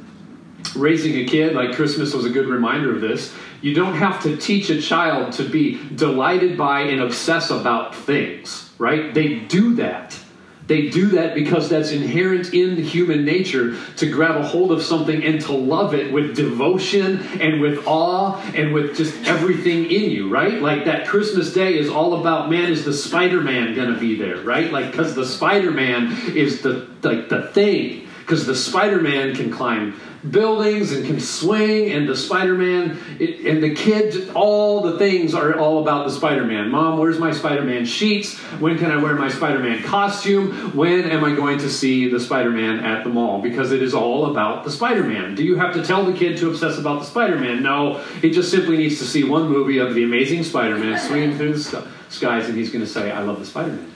raising 0.75 1.17
a 1.17 1.25
kid, 1.25 1.55
like 1.55 1.75
Christmas 1.75 2.15
was 2.15 2.25
a 2.25 2.31
good 2.31 2.47
reminder 2.47 2.95
of 2.95 3.01
this, 3.01 3.35
you 3.61 3.75
don't 3.75 3.95
have 3.95 4.23
to 4.23 4.37
teach 4.37 4.71
a 4.71 4.81
child 4.81 5.33
to 5.35 5.49
be 5.49 5.81
delighted 5.95 6.57
by 6.57 6.83
and 6.83 7.01
obsess 7.01 7.51
about 7.51 7.95
things, 7.95 8.71
right? 8.79 9.13
They 9.13 9.41
do 9.41 9.75
that. 9.77 10.19
They 10.67 10.89
do 10.89 11.09
that 11.09 11.35
because 11.35 11.69
that's 11.69 11.91
inherent 11.91 12.55
in 12.55 12.77
human 12.77 13.25
nature 13.25 13.77
to 13.97 14.09
grab 14.09 14.37
a 14.37 14.47
hold 14.47 14.71
of 14.71 14.83
something 14.83 15.25
and 15.25 15.41
to 15.41 15.53
love 15.53 15.95
it 15.95 16.13
with 16.13 16.37
devotion 16.37 17.19
and 17.41 17.61
with 17.61 17.85
awe 17.89 18.41
and 18.55 18.73
with 18.73 18.97
just 18.97 19.27
everything 19.27 19.91
in 19.91 20.13
you, 20.13 20.29
right? 20.29 20.63
Like 20.63 20.85
that 20.85 21.09
Christmas 21.09 21.53
day 21.53 21.77
is 21.77 21.89
all 21.89 22.21
about 22.21 22.51
man, 22.51 22.71
is 22.71 22.85
the 22.85 22.93
Spider 22.93 23.41
Man 23.41 23.75
to 23.75 23.99
be 23.99 24.15
there, 24.15 24.37
right? 24.43 24.73
Like, 24.73 24.93
because 24.93 25.17
the 25.17 25.27
Spider 25.27 25.73
Man 25.73 26.17
is 26.37 26.63
the, 26.63 26.89
like, 27.03 27.29
the 27.29 27.49
thing 27.49 28.07
because 28.31 28.47
the 28.47 28.55
Spider-Man 28.55 29.35
can 29.35 29.51
climb 29.51 30.01
buildings 30.29 30.93
and 30.93 31.07
can 31.07 31.21
swing, 31.21 31.93
and 31.93 32.09
the 32.09 32.17
Spider-Man 32.17 32.99
and 33.21 33.63
the 33.63 33.75
kid, 33.75 34.31
all 34.35 34.83
the 34.83 34.99
things 34.99 35.35
are 35.35 35.59
all 35.59 35.81
about 35.81 36.07
the 36.07 36.13
Spider-Man. 36.13 36.69
Mom, 36.71 36.99
where's 36.99 37.19
my 37.19 37.33
Spider-Man 37.33 37.85
sheets? 37.87 38.39
When 38.61 38.77
can 38.77 38.91
I 38.91 39.03
wear 39.03 39.15
my 39.15 39.29
Spider-Man 39.29 39.83
costume? 39.83 40.77
When 40.77 41.11
am 41.11 41.25
I 41.25 41.35
going 41.35 41.59
to 41.59 41.71
see 41.71 42.09
the 42.09 42.21
Spider-Man 42.21 42.81
at 42.81 43.05
the 43.05 43.11
mall? 43.11 43.41
Because 43.41 43.73
it 43.73 43.83
is 43.83 43.95
all 43.95 44.31
about 44.31 44.65
the 44.65 44.71
Spider-Man. 44.71 45.35
Do 45.35 45.43
you 45.43 45.57
have 45.57 45.73
to 45.75 45.83
tell 45.83 46.05
the 46.05 46.13
kid 46.13 46.37
to 46.39 46.51
obsess 46.51 46.79
about 46.79 47.01
the 47.01 47.07
Spider-Man? 47.07 47.63
No, 47.63 47.95
he 48.21 48.31
just 48.31 48.51
simply 48.51 48.77
needs 48.77 48.99
to 48.99 49.05
see 49.05 49.25
one 49.25 49.49
movie 49.49 49.79
of 49.79 49.95
the 49.95 50.05
Amazing 50.05 50.45
Spider-Man 50.45 50.99
swinging 50.99 51.37
through 51.37 51.55
the 51.55 51.87
skies, 52.11 52.49
and 52.49 52.59
he's 52.59 52.71
going 52.71 52.85
to 52.85 52.91
say, 52.91 53.11
"I 53.11 53.23
love 53.23 53.39
the 53.39 53.47
Spider-Man. 53.47 53.91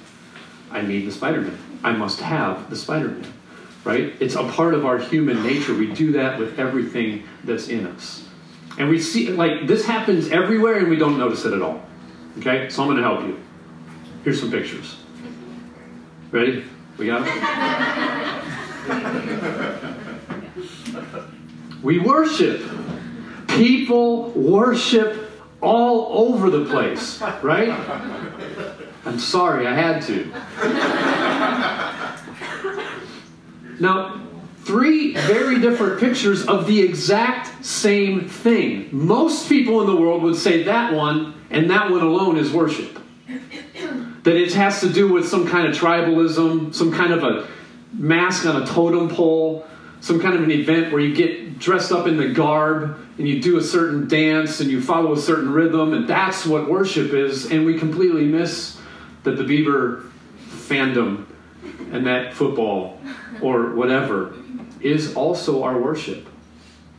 I 0.70 0.80
need 0.80 1.06
the 1.06 1.12
Spider-Man. 1.12 1.58
I 1.82 1.92
must 1.92 2.20
have 2.20 2.70
the 2.70 2.76
Spider-Man." 2.76 3.32
Right? 3.84 4.14
It's 4.20 4.34
a 4.34 4.44
part 4.44 4.74
of 4.74 4.84
our 4.86 4.98
human 4.98 5.42
nature. 5.42 5.74
We 5.74 5.92
do 5.92 6.12
that 6.12 6.38
with 6.38 6.58
everything 6.58 7.24
that's 7.44 7.68
in 7.68 7.86
us. 7.86 8.26
And 8.78 8.88
we 8.88 8.98
see, 8.98 9.28
like, 9.30 9.66
this 9.66 9.84
happens 9.84 10.28
everywhere 10.28 10.78
and 10.78 10.88
we 10.88 10.96
don't 10.96 11.18
notice 11.18 11.44
it 11.44 11.52
at 11.52 11.62
all. 11.62 11.82
Okay? 12.38 12.68
So 12.70 12.82
I'm 12.82 12.88
going 12.88 12.96
to 12.96 13.04
help 13.04 13.22
you. 13.22 13.38
Here's 14.24 14.40
some 14.40 14.50
pictures. 14.50 14.96
Ready? 16.30 16.64
We 16.96 17.06
got 17.06 17.26
it? 17.26 18.44
we 21.82 21.98
worship. 21.98 22.62
People 23.48 24.30
worship 24.30 25.30
all 25.60 26.28
over 26.28 26.50
the 26.50 26.64
place, 26.64 27.20
right? 27.42 27.70
I'm 29.06 29.18
sorry, 29.18 29.66
I 29.66 29.74
had 29.74 30.02
to. 30.04 30.32
Now, 33.80 34.20
three 34.64 35.14
very 35.14 35.60
different 35.60 36.00
pictures 36.00 36.46
of 36.46 36.66
the 36.66 36.80
exact 36.80 37.64
same 37.64 38.28
thing. 38.28 38.88
Most 38.92 39.48
people 39.48 39.80
in 39.80 39.86
the 39.86 39.96
world 39.96 40.22
would 40.22 40.36
say 40.36 40.62
that 40.64 40.92
one 40.92 41.34
and 41.50 41.70
that 41.70 41.90
one 41.90 42.02
alone 42.02 42.38
is 42.38 42.52
worship. 42.52 42.98
That 44.22 44.36
it 44.36 44.54
has 44.54 44.80
to 44.80 44.88
do 44.88 45.12
with 45.12 45.28
some 45.28 45.46
kind 45.46 45.66
of 45.66 45.76
tribalism, 45.76 46.74
some 46.74 46.92
kind 46.92 47.12
of 47.12 47.24
a 47.24 47.46
mask 47.92 48.46
on 48.46 48.62
a 48.62 48.66
totem 48.66 49.08
pole, 49.08 49.66
some 50.00 50.20
kind 50.20 50.34
of 50.34 50.42
an 50.42 50.50
event 50.50 50.92
where 50.92 51.00
you 51.00 51.14
get 51.14 51.58
dressed 51.58 51.92
up 51.92 52.06
in 52.06 52.16
the 52.16 52.28
garb 52.28 52.98
and 53.18 53.28
you 53.28 53.40
do 53.40 53.58
a 53.58 53.62
certain 53.62 54.08
dance 54.08 54.60
and 54.60 54.70
you 54.70 54.80
follow 54.80 55.12
a 55.12 55.18
certain 55.18 55.52
rhythm, 55.52 55.92
and 55.92 56.08
that's 56.08 56.46
what 56.46 56.68
worship 56.68 57.12
is. 57.12 57.50
And 57.50 57.64
we 57.64 57.78
completely 57.78 58.24
miss 58.24 58.78
that 59.22 59.36
the 59.36 59.44
Beaver 59.44 60.04
fandom 60.48 61.26
and 61.92 62.06
that 62.06 62.34
football 62.34 63.00
or 63.40 63.74
whatever 63.74 64.34
is 64.80 65.14
also 65.14 65.62
our 65.62 65.78
worship. 65.78 66.28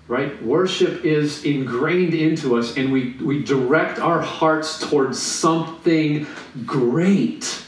Right? 0.08 0.44
Worship 0.44 1.04
is 1.04 1.44
ingrained 1.46 2.14
into 2.14 2.58
us, 2.58 2.78
and 2.78 2.92
we, 2.94 3.14
we 3.14 3.44
direct 3.44 3.98
our 3.98 4.22
hearts 4.22 4.80
towards 4.80 5.20
something 5.20 6.28
great. 6.64 7.64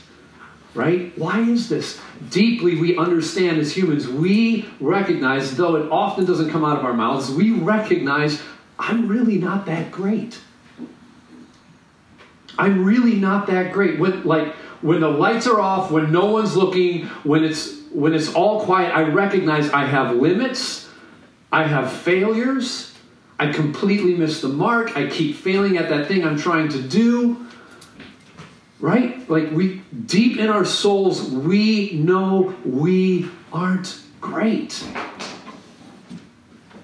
Right? 0.75 1.17
Why 1.17 1.39
is 1.39 1.67
this? 1.67 1.99
Deeply, 2.29 2.79
we 2.79 2.95
understand 2.95 3.57
as 3.57 3.75
humans, 3.75 4.07
we 4.07 4.69
recognize, 4.79 5.57
though 5.57 5.77
it 5.77 5.91
often 5.91 6.25
doesn't 6.25 6.51
come 6.51 6.63
out 6.63 6.77
of 6.77 6.85
our 6.85 6.93
mouths, 6.93 7.31
we 7.31 7.53
recognize 7.53 8.39
I'm 8.77 9.07
really 9.07 9.39
not 9.39 9.65
that 9.65 9.91
great. 9.91 10.39
I'm 12.59 12.85
really 12.85 13.15
not 13.15 13.47
that 13.47 13.71
great. 13.71 13.99
When, 13.99 14.23
like, 14.23 14.53
when 14.81 15.01
the 15.01 15.09
lights 15.09 15.47
are 15.47 15.59
off, 15.59 15.91
when 15.91 16.11
no 16.11 16.25
one's 16.25 16.55
looking, 16.55 17.05
when 17.23 17.43
it's 17.43 17.75
when 17.91 18.13
it's 18.13 18.33
all 18.33 18.63
quiet, 18.63 18.95
I 18.95 19.03
recognize 19.03 19.69
I 19.69 19.85
have 19.85 20.15
limits, 20.15 20.87
I 21.51 21.63
have 21.63 21.91
failures, 21.91 22.93
I 23.39 23.51
completely 23.51 24.15
miss 24.15 24.41
the 24.41 24.49
mark, 24.49 24.95
I 24.95 25.07
keep 25.07 25.35
failing 25.35 25.77
at 25.77 25.89
that 25.89 26.07
thing 26.07 26.23
I'm 26.25 26.37
trying 26.37 26.69
to 26.69 26.81
do. 26.81 27.47
Right? 28.79 29.27
Like 29.27 29.51
we 29.51 29.81
deep 30.05 30.37
in 30.37 30.49
our 30.49 30.65
souls, 30.65 31.31
we 31.31 31.93
know 31.93 32.55
we 32.63 33.29
aren't 33.51 33.99
great. 34.21 34.83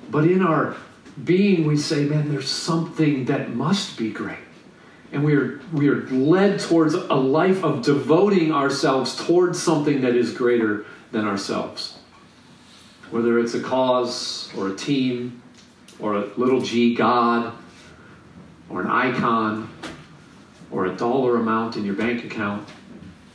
But 0.09 0.25
in 0.25 0.41
our 0.41 0.75
being, 1.23 1.67
we 1.67 1.77
say, 1.77 2.05
man, 2.05 2.31
there's 2.31 2.49
something 2.49 3.25
that 3.25 3.53
must 3.53 3.97
be 3.97 4.11
great 4.11 4.39
and 5.13 5.23
we 5.23 5.35
are, 5.35 5.61
we 5.71 5.87
are 5.89 6.07
led 6.07 6.59
towards 6.59 6.95
a 6.95 7.13
life 7.13 7.63
of 7.63 7.83
devoting 7.83 8.51
ourselves 8.51 9.15
towards 9.15 9.61
something 9.61 10.01
that 10.01 10.15
is 10.15 10.33
greater 10.33 10.85
than 11.11 11.25
ourselves. 11.25 11.99
Whether 13.11 13.37
it's 13.39 13.53
a 13.53 13.61
cause 13.61 14.51
or 14.57 14.69
a 14.69 14.75
team 14.75 15.43
or 15.99 16.15
a 16.15 16.25
little 16.35 16.61
g 16.61 16.95
God 16.95 17.53
or 18.71 18.81
an 18.81 18.87
icon 18.87 19.69
or 20.71 20.87
a 20.87 20.95
dollar 20.95 21.35
amount 21.35 21.77
in 21.77 21.85
your 21.85 21.93
bank 21.93 22.25
account 22.25 22.67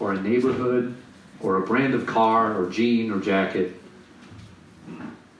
or 0.01 0.13
a 0.13 0.21
neighborhood 0.21 0.97
or 1.41 1.63
a 1.63 1.67
brand 1.67 1.95
of 1.95 2.07
car 2.07 2.61
or 2.61 2.69
jean 2.69 3.13
or 3.13 3.21
jacket, 3.21 3.81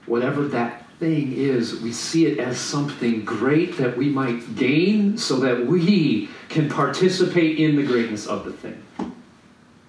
whatever 0.05 0.47
that 0.47 0.78
thing 0.99 1.31
is 1.31 1.79
we 1.79 1.93
see 1.93 2.25
it 2.25 2.39
as 2.39 2.59
something 2.59 3.23
great 3.23 3.77
that 3.77 3.95
we 3.97 4.09
might 4.09 4.55
gain 4.55 5.17
so 5.17 5.37
that 5.37 5.65
we 5.65 6.29
can 6.49 6.69
participate 6.69 7.57
in 7.57 7.77
the 7.77 7.83
greatness 7.83 8.27
of 8.27 8.43
the 8.43 8.51
thing. 8.51 8.83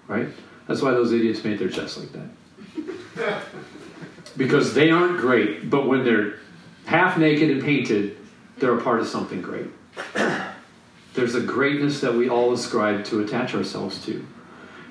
Right? 0.07 0.29
That's 0.69 0.83
why 0.83 0.93
those 0.93 1.13
idiots 1.13 1.41
paint 1.41 1.59
their 1.59 1.69
chests 1.69 1.99
like 1.99 2.13
that. 2.13 3.43
because 4.37 4.73
they 4.73 4.91
aren't 4.91 5.19
great, 5.19 5.69
but 5.69 5.89
when 5.89 6.05
they're 6.05 6.39
half 6.87 7.19
naked 7.19 7.51
and 7.51 7.63
painted, 7.63 8.17
they're 8.59 8.79
a 8.79 8.83
part 8.83 9.01
of 9.01 9.09
something 9.09 9.43
great. 9.43 9.67
There's 11.15 11.35
a 11.35 11.41
greatness 11.41 12.01
that 12.01 12.15
we 12.15 12.29
all 12.29 12.53
ascribe 12.53 13.05
to 13.07 13.21
attach 13.21 13.55
ourselves 13.55 14.05
to. 14.07 14.25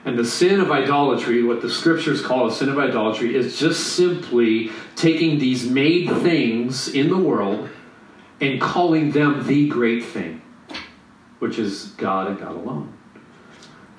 And 0.10 0.18
the 0.18 0.25
sin 0.25 0.60
of 0.60 0.72
idolatry, 0.72 1.44
what 1.44 1.62
the 1.62 1.70
scriptures 1.70 2.20
call 2.20 2.48
a 2.48 2.51
sin 2.51 2.68
of 2.68 2.80
idolatry, 2.80 3.36
is 3.36 3.60
just 3.60 3.94
simply 3.94 4.72
taking 4.96 5.38
these 5.38 5.70
made 5.70 6.10
things 6.24 6.88
in 6.88 7.10
the 7.10 7.18
world 7.18 7.70
and 8.42 8.60
calling 8.60 9.12
them 9.12 9.46
the 9.46 9.70
great 9.70 10.04
thing, 10.04 10.42
which 11.38 11.60
is 11.60 11.89
God 11.89 12.25
and 12.25 12.39
God 12.39 12.56
alone. 12.56 12.92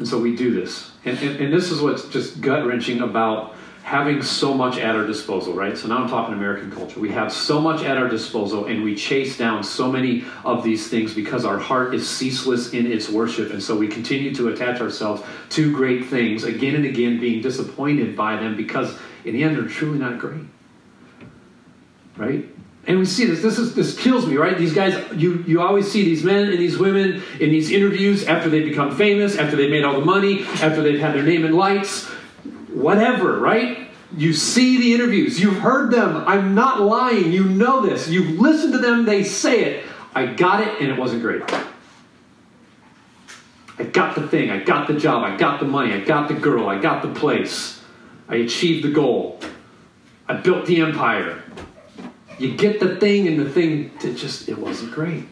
And 0.00 0.08
so 0.08 0.20
we 0.20 0.34
do 0.34 0.50
this. 0.50 0.90
And, 1.04 1.16
and, 1.20 1.36
and 1.42 1.54
this 1.54 1.70
is 1.70 1.80
what's 1.80 2.08
just 2.08 2.40
gut 2.40 2.66
wrenching 2.66 3.02
about 3.02 3.54
having 3.82 4.22
so 4.22 4.54
much 4.54 4.78
at 4.78 4.94
our 4.94 5.06
disposal, 5.06 5.54
right? 5.54 5.76
So 5.76 5.88
now 5.88 5.98
I'm 5.98 6.08
talking 6.08 6.34
American 6.34 6.70
culture. 6.70 7.00
We 7.00 7.10
have 7.10 7.32
so 7.32 7.60
much 7.60 7.82
at 7.82 7.96
our 7.96 8.08
disposal 8.08 8.66
and 8.66 8.84
we 8.84 8.94
chase 8.94 9.38
down 9.38 9.64
so 9.64 9.90
many 9.90 10.24
of 10.44 10.62
these 10.62 10.88
things 10.88 11.14
because 11.14 11.44
our 11.44 11.58
heart 11.58 11.94
is 11.94 12.08
ceaseless 12.08 12.72
in 12.72 12.90
its 12.90 13.08
worship. 13.08 13.52
And 13.52 13.62
so 13.62 13.76
we 13.76 13.88
continue 13.88 14.34
to 14.34 14.48
attach 14.48 14.80
ourselves 14.80 15.22
to 15.50 15.72
great 15.74 16.06
things 16.06 16.44
again 16.44 16.74
and 16.76 16.84
again, 16.84 17.18
being 17.18 17.40
disappointed 17.42 18.16
by 18.16 18.36
them 18.36 18.56
because 18.56 18.96
in 19.24 19.34
the 19.34 19.42
end 19.42 19.56
they're 19.56 19.64
truly 19.64 19.98
not 19.98 20.18
great. 20.18 20.44
Right? 22.16 22.44
And 22.86 22.98
we 22.98 23.04
see 23.04 23.26
this. 23.26 23.42
This 23.42 23.58
is 23.58 23.74
this 23.74 23.98
kills 23.98 24.26
me, 24.26 24.36
right? 24.36 24.56
These 24.56 24.72
guys, 24.72 24.94
you 25.14 25.44
you 25.46 25.60
always 25.60 25.90
see 25.90 26.02
these 26.02 26.24
men 26.24 26.48
and 26.48 26.58
these 26.58 26.78
women 26.78 27.22
in 27.38 27.50
these 27.50 27.70
interviews 27.70 28.24
after 28.24 28.48
they 28.48 28.62
become 28.62 28.96
famous, 28.96 29.36
after 29.36 29.54
they've 29.54 29.70
made 29.70 29.84
all 29.84 30.00
the 30.00 30.04
money, 30.04 30.44
after 30.62 30.82
they've 30.82 30.98
had 30.98 31.14
their 31.14 31.22
name 31.22 31.44
in 31.44 31.52
lights, 31.52 32.10
whatever, 32.72 33.38
right? 33.38 33.88
You 34.16 34.32
see 34.32 34.78
the 34.78 34.94
interviews, 34.94 35.40
you've 35.40 35.58
heard 35.58 35.92
them. 35.92 36.24
I'm 36.26 36.54
not 36.54 36.80
lying. 36.80 37.32
You 37.32 37.44
know 37.44 37.80
this. 37.80 38.08
You've 38.08 38.40
listened 38.40 38.72
to 38.72 38.78
them, 38.78 39.04
they 39.04 39.22
say 39.22 39.64
it. 39.64 39.86
I 40.14 40.26
got 40.26 40.66
it, 40.66 40.80
and 40.80 40.90
it 40.90 40.98
wasn't 40.98 41.22
great. 41.22 41.42
I 43.78 43.84
got 43.84 44.14
the 44.14 44.26
thing, 44.28 44.50
I 44.50 44.62
got 44.62 44.88
the 44.88 44.94
job, 44.94 45.22
I 45.22 45.36
got 45.36 45.58
the 45.58 45.64
money, 45.64 45.94
I 45.94 46.00
got 46.00 46.28
the 46.28 46.34
girl, 46.34 46.68
I 46.68 46.78
got 46.78 47.02
the 47.02 47.18
place, 47.18 47.80
I 48.28 48.36
achieved 48.36 48.84
the 48.84 48.90
goal, 48.90 49.40
I 50.28 50.34
built 50.34 50.66
the 50.66 50.82
empire. 50.82 51.42
You 52.38 52.56
get 52.56 52.78
the 52.78 52.96
thing, 52.96 53.26
and 53.26 53.38
the 53.38 53.48
thing, 53.48 53.90
it 54.02 54.16
just, 54.16 54.50
it 54.50 54.58
wasn't 54.58 54.92
great. 54.92 55.24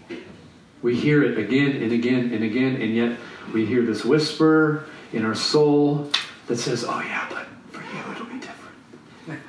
We 0.80 0.96
hear 0.96 1.22
it 1.24 1.36
again 1.36 1.82
and 1.82 1.92
again 1.92 2.32
and 2.32 2.42
again, 2.42 2.80
and 2.80 2.94
yet 2.94 3.18
we 3.52 3.66
hear 3.66 3.82
this 3.82 4.04
whisper 4.04 4.86
in 5.12 5.24
our 5.24 5.34
soul 5.34 6.10
that 6.46 6.56
says, 6.56 6.84
Oh, 6.88 7.00
yeah, 7.00 7.26
but 7.28 7.46
for 7.70 7.82
you 7.82 8.12
it'll 8.12 8.26
be 8.26 8.38
different. 8.38 9.42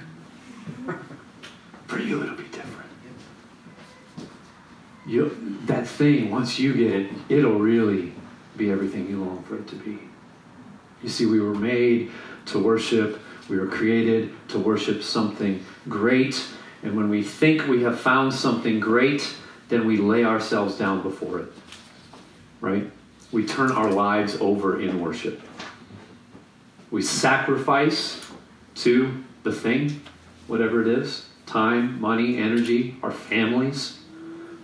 For 1.99 2.05
you 2.05 2.23
it'll 2.23 2.35
be 2.35 2.43
different. 2.43 2.89
You, 5.05 5.57
that 5.65 5.87
thing, 5.87 6.29
once 6.29 6.59
you 6.59 6.73
get 6.73 6.93
it, 6.93 7.11
it'll 7.29 7.59
really 7.59 8.13
be 8.57 8.71
everything 8.71 9.09
you 9.09 9.23
long 9.23 9.43
for 9.43 9.57
it 9.57 9.67
to 9.69 9.75
be. 9.75 9.99
You 11.01 11.09
see, 11.09 11.25
we 11.25 11.39
were 11.39 11.55
made 11.55 12.11
to 12.47 12.59
worship, 12.59 13.19
we 13.49 13.57
were 13.57 13.67
created 13.67 14.31
to 14.49 14.59
worship 14.59 15.01
something 15.01 15.63
great. 15.87 16.45
And 16.83 16.95
when 16.95 17.09
we 17.09 17.23
think 17.23 17.67
we 17.67 17.83
have 17.83 17.99
found 17.99 18.33
something 18.33 18.79
great, 18.79 19.35
then 19.69 19.85
we 19.85 19.97
lay 19.97 20.23
ourselves 20.23 20.77
down 20.77 21.01
before 21.01 21.39
it. 21.39 21.51
Right? 22.61 22.89
We 23.31 23.45
turn 23.45 23.71
our 23.71 23.91
lives 23.91 24.37
over 24.39 24.79
in 24.79 25.01
worship. 25.01 25.41
We 26.91 27.01
sacrifice 27.01 28.21
to 28.75 29.23
the 29.43 29.51
thing, 29.51 30.01
whatever 30.47 30.81
it 30.81 30.87
is 30.87 31.28
time, 31.49 31.99
money, 31.99 32.37
energy, 32.37 32.95
our 33.01 33.11
families, 33.11 33.99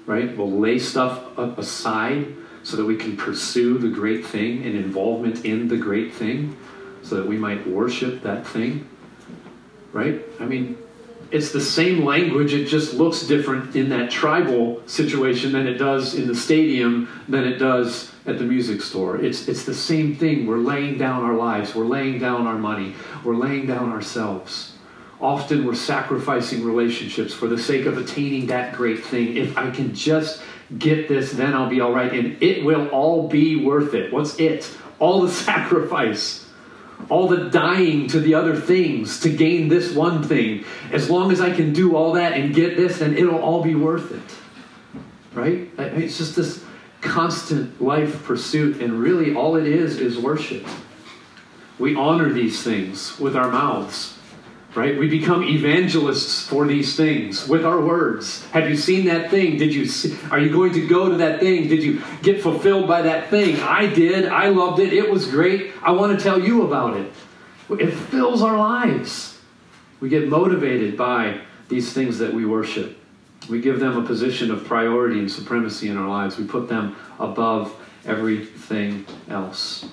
right? 0.06 0.36
We'll 0.38 0.52
lay 0.52 0.78
stuff 0.80 1.38
aside 1.38 2.28
so 2.64 2.78
that 2.78 2.86
we 2.86 2.96
can 2.96 3.18
pursue 3.18 3.78
the 3.78 3.90
great 3.90 4.26
thing 4.26 4.64
and 4.66 4.76
involvement 4.76 5.46
in 5.46 5.68
the 5.68 5.78
great 5.78 6.14
thing 6.14 6.56
so 7.02 7.16
that 7.16 7.28
we 7.28 7.38
might 7.38 7.68
worship 7.68 8.22
that 8.24 8.46
thing, 8.46 8.88
right? 9.94 10.22
I 10.40 10.46
mean, 10.46 10.78
it's 11.32 11.52
the 11.52 11.62
same 11.62 12.06
language, 12.06 12.54
it 12.54 12.66
just 12.66 12.94
looks 12.94 13.24
different 13.24 13.76
in 13.76 13.90
that 13.90 14.12
tribal 14.12 14.82
situation 14.88 15.52
than 15.52 15.68
it 15.68 15.76
does 15.76 16.14
in 16.14 16.28
the 16.28 16.36
stadium, 16.36 17.10
than 17.28 17.46
it 17.46 17.58
does 17.58 18.12
at 18.28 18.38
the 18.38 18.44
music 18.44 18.82
store. 18.82 19.18
It's, 19.18 19.48
it's 19.48 19.66
the 19.66 19.74
same 19.74 20.16
thing. 20.16 20.48
We're 20.48 20.58
laying 20.58 20.98
down 20.98 21.24
our 21.24 21.36
lives, 21.36 21.74
we're 21.74 21.86
laying 21.86 22.20
down 22.20 22.46
our 22.46 22.58
money, 22.58 22.96
we're 23.24 23.36
laying 23.36 23.66
down 23.66 23.92
ourselves. 23.92 24.74
Often 25.22 25.66
we're 25.66 25.76
sacrificing 25.76 26.64
relationships 26.64 27.34
for 27.34 27.48
the 27.48 27.58
sake 27.58 27.86
of 27.86 27.98
attaining 27.98 28.48
that 28.48 28.76
great 28.76 29.04
thing. 29.04 29.38
If 29.38 29.58
I 29.58 29.72
can 29.72 29.96
just 29.96 30.42
get 30.78 31.08
this, 31.08 31.32
then 31.32 31.54
I'll 31.54 31.70
be 31.70 31.80
all 31.82 31.94
right. 31.94 32.12
And 32.12 32.42
it 32.44 32.66
will 32.66 32.88
all 32.90 33.28
be 33.28 33.56
worth 33.56 33.94
it. 33.94 34.12
What's 34.12 34.40
it? 34.40 34.70
All 35.00 35.22
the 35.22 35.32
sacrifice 35.32 36.46
all 37.10 37.28
the 37.28 37.50
dying 37.50 38.08
to 38.08 38.20
the 38.20 38.34
other 38.34 38.56
things 38.56 39.20
to 39.22 39.30
gain 39.30 39.68
this 39.68 39.94
one 39.94 40.24
thing. 40.24 40.66
As 40.92 41.10
long 41.10 41.32
as 41.32 41.42
I 41.42 41.52
can 41.52 41.74
do 41.74 41.96
all 41.96 42.14
that 42.14 42.34
and 42.34 42.54
get 42.54 42.78
this, 42.78 43.00
then 43.00 43.18
it'll 43.18 43.40
all 43.40 43.64
be 43.64 43.76
worth 43.76 44.12
it. 44.12 45.00
Right? 45.38 45.70
It's 45.78 46.18
just 46.18 46.36
this 46.36 46.64
constant 47.02 47.82
life 47.82 48.24
pursuit, 48.24 48.82
and 48.82 49.00
really 49.00 49.36
all 49.36 49.56
it 49.56 49.68
is 49.68 49.98
is 49.98 50.18
worship. 50.18 50.66
We 51.78 51.96
honor 51.96 52.32
these 52.32 52.64
things 52.64 53.20
with 53.20 53.36
our 53.36 53.52
mouths 53.52 54.18
right? 54.76 54.98
We 54.98 55.08
become 55.08 55.44
evangelists 55.44 56.46
for 56.48 56.68
these 56.68 56.96
things 56.96 57.48
with 57.48 57.66
our 57.66 57.80
words. 57.80 58.46
Have 58.48 58.70
you 58.70 58.76
seen 58.76 59.06
that 59.06 59.32
thing? 59.32 59.58
Did 59.58 59.74
you 59.74 59.86
see, 59.86 60.18
are 60.30 60.40
you 60.40 60.52
going 60.52 60.74
to 60.74 60.86
go 60.88 61.10
to 61.10 61.16
that 61.18 61.40
thing? 61.40 61.70
Did 61.70 61.82
you 61.82 62.02
get 62.22 62.42
fulfilled 62.42 62.88
by 62.88 63.02
that 63.04 63.30
thing? 63.30 63.60
I 63.62 63.88
did. 63.88 64.26
I 64.26 64.50
loved 64.50 64.80
it. 64.80 64.92
It 64.92 65.10
was 65.10 65.28
great. 65.28 65.72
I 65.82 65.92
want 65.92 66.18
to 66.18 66.24
tell 66.24 66.40
you 66.40 66.64
about 66.64 66.98
it. 66.98 67.12
It 67.80 67.92
fills 67.92 68.42
our 68.42 68.58
lives. 68.58 69.40
We 70.00 70.10
get 70.10 70.28
motivated 70.28 70.98
by 70.98 71.40
these 71.70 71.94
things 71.94 72.20
that 72.20 72.34
we 72.34 72.46
worship. 72.46 72.98
We 73.50 73.62
give 73.62 73.80
them 73.80 73.98
a 73.98 74.06
position 74.06 74.52
of 74.52 74.66
priority 74.66 75.20
and 75.20 75.32
supremacy 75.32 75.88
in 75.88 75.98
our 75.98 76.08
lives. 76.08 76.38
We 76.38 76.46
put 76.46 76.68
them 76.68 76.96
above 77.20 77.74
everything 78.06 79.06
else. 79.30 79.88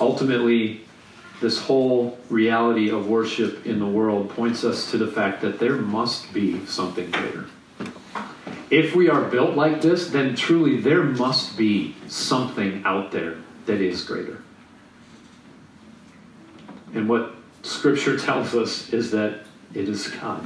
Ultimately 0.00 0.82
this 1.42 1.60
whole 1.60 2.16
reality 2.30 2.88
of 2.88 3.08
worship 3.08 3.66
in 3.66 3.80
the 3.80 3.86
world 3.86 4.30
points 4.30 4.64
us 4.64 4.90
to 4.92 4.96
the 4.96 5.08
fact 5.08 5.42
that 5.42 5.58
there 5.58 5.76
must 5.76 6.32
be 6.32 6.64
something 6.66 7.10
greater. 7.10 7.46
If 8.70 8.94
we 8.94 9.10
are 9.10 9.22
built 9.22 9.54
like 9.54 9.82
this, 9.82 10.08
then 10.08 10.34
truly 10.34 10.80
there 10.80 11.02
must 11.02 11.58
be 11.58 11.94
something 12.06 12.82
out 12.86 13.10
there 13.12 13.36
that 13.66 13.80
is 13.82 14.02
greater. 14.02 14.42
And 16.94 17.08
what 17.08 17.34
Scripture 17.62 18.18
tells 18.18 18.54
us 18.54 18.92
is 18.92 19.10
that 19.10 19.40
it 19.74 19.88
is 19.88 20.08
God. 20.08 20.42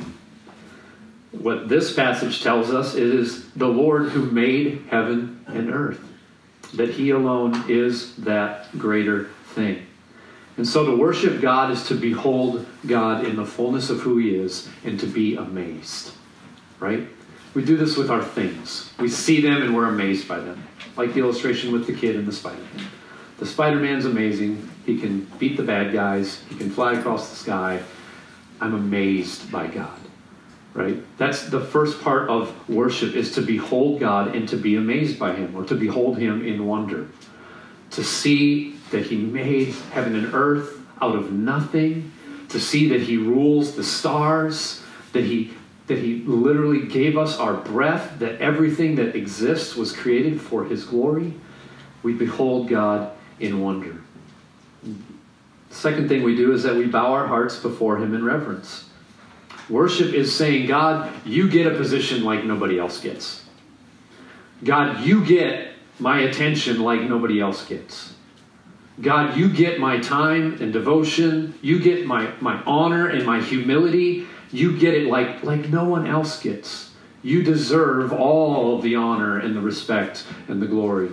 What 1.30 1.68
this 1.68 1.92
passage 1.92 2.42
tells 2.42 2.70
us 2.70 2.94
is 2.94 3.50
the 3.52 3.68
Lord 3.68 4.09
who 4.09 4.30
made 4.30 4.87
heaven 4.88 5.44
and 5.46 5.70
earth, 5.70 6.00
that 6.74 6.90
He 6.90 7.11
alone 7.11 7.64
is 7.68 8.16
that 8.16 8.76
greater 8.78 9.26
thing. 9.54 9.87
And 10.57 10.66
so 10.66 10.87
to 10.87 10.97
worship 10.97 11.40
God 11.40 11.71
is 11.71 11.87
to 11.88 11.95
behold 11.95 12.66
God 12.87 13.25
in 13.25 13.37
the 13.37 13.45
fullness 13.45 13.90
of 13.90 14.01
who 14.01 14.19
He 14.19 14.35
is 14.35 14.69
and 14.85 14.99
to 15.01 15.07
be 15.07 15.37
amazed. 15.37 16.12
Right? 16.79 17.09
We 17.55 17.64
do 17.64 17.77
this 17.77 17.97
with 17.97 18.11
our 18.11 18.23
things. 18.23 18.92
We 18.99 19.09
see 19.09 19.40
them 19.40 19.62
and 19.62 19.75
we're 19.75 19.88
amazed 19.88 20.29
by 20.29 20.38
them. 20.40 20.62
Like 20.97 21.14
the 21.14 21.21
illustration 21.21 21.73
with 21.73 21.87
the 21.87 21.92
kid 21.92 22.16
and 22.16 22.27
the 22.27 22.33
Spider 22.33 22.61
Man. 22.75 22.87
The 23.38 23.47
Spider 23.47 23.77
Man's 23.77 24.05
amazing. 24.05 24.69
He 24.85 24.99
can 24.99 25.25
beat 25.38 25.57
the 25.57 25.62
bad 25.62 25.92
guys, 25.92 26.42
he 26.49 26.55
can 26.55 26.71
fly 26.71 26.92
across 26.92 27.31
the 27.31 27.37
sky. 27.37 27.83
I'm 28.61 28.75
amazed 28.75 29.51
by 29.51 29.66
God. 29.66 29.99
Right? 30.75 31.03
That's 31.16 31.47
the 31.49 31.61
first 31.61 32.03
part 32.03 32.29
of 32.29 32.69
worship 32.69 33.14
is 33.14 33.33
to 33.33 33.40
behold 33.40 34.01
God 34.01 34.35
and 34.35 34.49
to 34.51 34.57
be 34.57 34.77
amazed 34.77 35.19
by 35.19 35.35
him 35.35 35.57
or 35.57 35.64
to 35.64 35.75
behold 35.75 36.19
him 36.19 36.45
in 36.47 36.66
wonder. 36.66 37.09
To 37.92 38.05
see 38.05 38.76
that 38.90 39.07
he 39.07 39.16
made 39.16 39.75
heaven 39.92 40.14
and 40.14 40.33
earth 40.35 40.81
out 41.03 41.14
of 41.14 41.33
nothing, 41.33 42.12
to 42.49 42.61
see 42.61 42.88
that 42.88 43.03
he 43.03 43.16
rules 43.16 43.75
the 43.75 43.85
stars, 43.85 44.83
that 45.12 45.25
he 45.25 45.53
that 45.87 45.99
he 45.99 46.22
literally 46.22 46.87
gave 46.87 47.16
us 47.16 47.38
our 47.38 47.55
breath, 47.55 48.18
that 48.18 48.40
everything 48.40 48.96
that 48.96 49.14
exists 49.14 49.77
was 49.77 49.92
created 49.92 50.40
for 50.40 50.64
his 50.64 50.85
glory, 50.85 51.33
we 52.03 52.12
behold 52.12 52.68
God 52.68 53.12
in 53.38 53.61
wonder. 53.61 54.03
Second 55.70 56.09
thing 56.09 56.22
we 56.22 56.35
do 56.35 56.53
is 56.53 56.62
that 56.64 56.75
we 56.75 56.87
bow 56.87 57.12
our 57.12 57.27
hearts 57.27 57.59
before 57.59 57.99
him 57.99 58.14
in 58.14 58.25
reverence. 58.25 58.88
Worship 59.68 60.12
is 60.12 60.35
saying, 60.35 60.66
God, 60.66 61.12
you 61.25 61.49
get 61.49 61.72
a 61.72 61.77
position 61.77 62.25
like 62.25 62.44
nobody 62.44 62.79
else 62.79 63.01
gets. 63.01 63.44
God, 64.64 65.05
you 65.05 65.25
get 65.25 65.72
my 65.99 66.20
attention 66.20 66.81
like 66.81 67.03
nobody 67.03 67.40
else 67.40 67.64
gets. 67.64 68.14
God, 69.00 69.37
you 69.37 69.50
get 69.50 69.78
my 69.78 69.98
time 69.98 70.56
and 70.61 70.72
devotion. 70.72 71.54
You 71.61 71.78
get 71.78 72.06
my, 72.06 72.32
my 72.40 72.62
honor 72.64 73.09
and 73.09 73.26
my 73.26 73.40
humility. 73.40 74.26
You 74.50 74.78
get 74.78 74.94
it 74.94 75.06
like, 75.06 75.42
like 75.42 75.68
no 75.68 75.85
one 75.85 76.06
else 76.06 76.42
gets. 76.42 76.92
You 77.22 77.42
deserve 77.42 78.12
all 78.12 78.76
of 78.76 78.82
the 78.82 78.94
honor 78.94 79.38
and 79.38 79.54
the 79.54 79.61
respect 79.61 80.24
and 80.48 80.62
the 80.62 80.66
glory. 80.66 81.11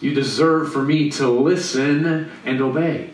You 0.00 0.14
deserve 0.14 0.72
for 0.72 0.82
me 0.82 1.10
to 1.12 1.28
listen 1.28 2.30
and 2.44 2.60
obey. 2.60 3.10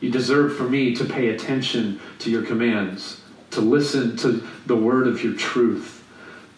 You 0.00 0.10
deserve 0.10 0.56
for 0.56 0.64
me 0.64 0.94
to 0.96 1.04
pay 1.04 1.28
attention 1.28 2.00
to 2.20 2.30
your 2.30 2.42
commands, 2.42 3.20
to 3.50 3.60
listen 3.60 4.16
to 4.18 4.46
the 4.66 4.76
word 4.76 5.06
of 5.06 5.22
your 5.22 5.34
truth, 5.34 6.01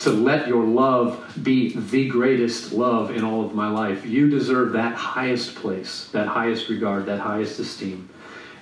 to 0.05 0.11
let 0.11 0.49
your 0.49 0.65
love 0.65 1.39
be 1.43 1.75
the 1.75 2.09
greatest 2.09 2.73
love 2.73 3.11
in 3.11 3.25
all 3.25 3.45
of 3.45 3.55
my 3.55 3.69
life. 3.69 4.07
You 4.07 4.31
deserve 4.31 4.73
that 4.73 4.95
highest 4.95 5.57
place, 5.57 6.09
that 6.13 6.29
highest 6.29 6.69
regard, 6.69 7.07
that 7.07 7.21
highest 7.21 7.59
esteem. 7.59 8.09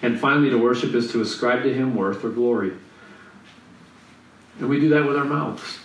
And 0.00 0.18
finally, 0.18 0.50
to 0.50 0.59
worship 0.59 0.94
is 0.94 1.12
to 1.12 1.20
ascribe 1.20 1.62
to 1.62 1.72
him 1.72 1.94
worth 1.94 2.24
or 2.24 2.31
glory. 2.31 2.72
And 4.59 4.68
we 4.68 4.81
do 4.81 4.88
that 4.90 5.07
with 5.07 5.16
our 5.16 5.24
mouths 5.24 5.78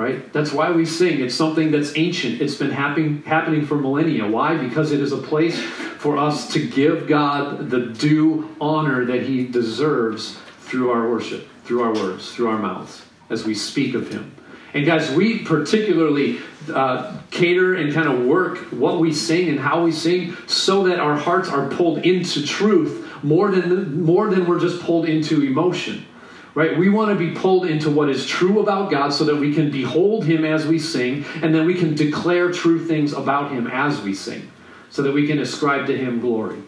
right? 0.00 0.32
That's 0.32 0.50
why 0.50 0.70
we 0.70 0.86
sing. 0.86 1.20
It's 1.20 1.34
something 1.34 1.70
that's 1.70 1.92
ancient. 1.94 2.40
It's 2.40 2.54
been 2.54 2.70
happening 2.70 3.22
happening 3.22 3.66
for 3.66 3.74
millennia. 3.74 4.26
Why? 4.26 4.56
Because 4.56 4.92
it 4.92 5.00
is 5.00 5.12
a 5.12 5.18
place 5.18 5.60
for 5.60 6.16
us 6.16 6.50
to 6.54 6.66
give 6.66 7.06
God 7.06 7.68
the 7.68 7.80
due 7.80 8.48
honor 8.58 9.04
that 9.04 9.24
he 9.24 9.46
deserves 9.46 10.38
through 10.60 10.90
our 10.90 11.10
worship, 11.10 11.46
through 11.64 11.82
our 11.82 11.92
words, 11.92 12.32
through 12.32 12.48
our 12.48 12.58
mouths 12.58 13.02
as 13.28 13.44
we 13.44 13.54
speak 13.54 13.94
of 13.94 14.10
him. 14.10 14.34
And 14.74 14.86
guys, 14.86 15.10
we 15.10 15.40
particularly 15.40 16.38
uh, 16.72 17.18
cater 17.30 17.74
and 17.74 17.92
kind 17.92 18.08
of 18.08 18.24
work 18.24 18.58
what 18.72 19.00
we 19.00 19.12
sing 19.12 19.48
and 19.48 19.58
how 19.58 19.84
we 19.84 19.92
sing 19.92 20.36
so 20.46 20.84
that 20.84 21.00
our 21.00 21.16
hearts 21.16 21.48
are 21.48 21.68
pulled 21.68 21.98
into 22.06 22.46
truth 22.46 23.06
more 23.22 23.50
than 23.50 24.02
more 24.02 24.30
than 24.30 24.46
we're 24.46 24.60
just 24.60 24.80
pulled 24.82 25.06
into 25.06 25.42
emotion 25.42 26.06
right? 26.54 26.76
We 26.76 26.88
want 26.88 27.16
to 27.16 27.16
be 27.16 27.34
pulled 27.34 27.66
into 27.66 27.90
what 27.90 28.08
is 28.08 28.26
true 28.26 28.60
about 28.60 28.90
God 28.90 29.12
so 29.12 29.24
that 29.24 29.36
we 29.36 29.54
can 29.54 29.70
behold 29.70 30.24
Him 30.24 30.44
as 30.44 30.66
we 30.66 30.78
sing, 30.78 31.24
and 31.42 31.54
then 31.54 31.66
we 31.66 31.74
can 31.74 31.94
declare 31.94 32.50
true 32.50 32.84
things 32.84 33.12
about 33.12 33.52
Him 33.52 33.66
as 33.66 34.00
we 34.00 34.14
sing, 34.14 34.50
so 34.90 35.02
that 35.02 35.12
we 35.12 35.26
can 35.26 35.38
ascribe 35.38 35.86
to 35.86 35.96
Him 35.96 36.20
glory, 36.20 36.60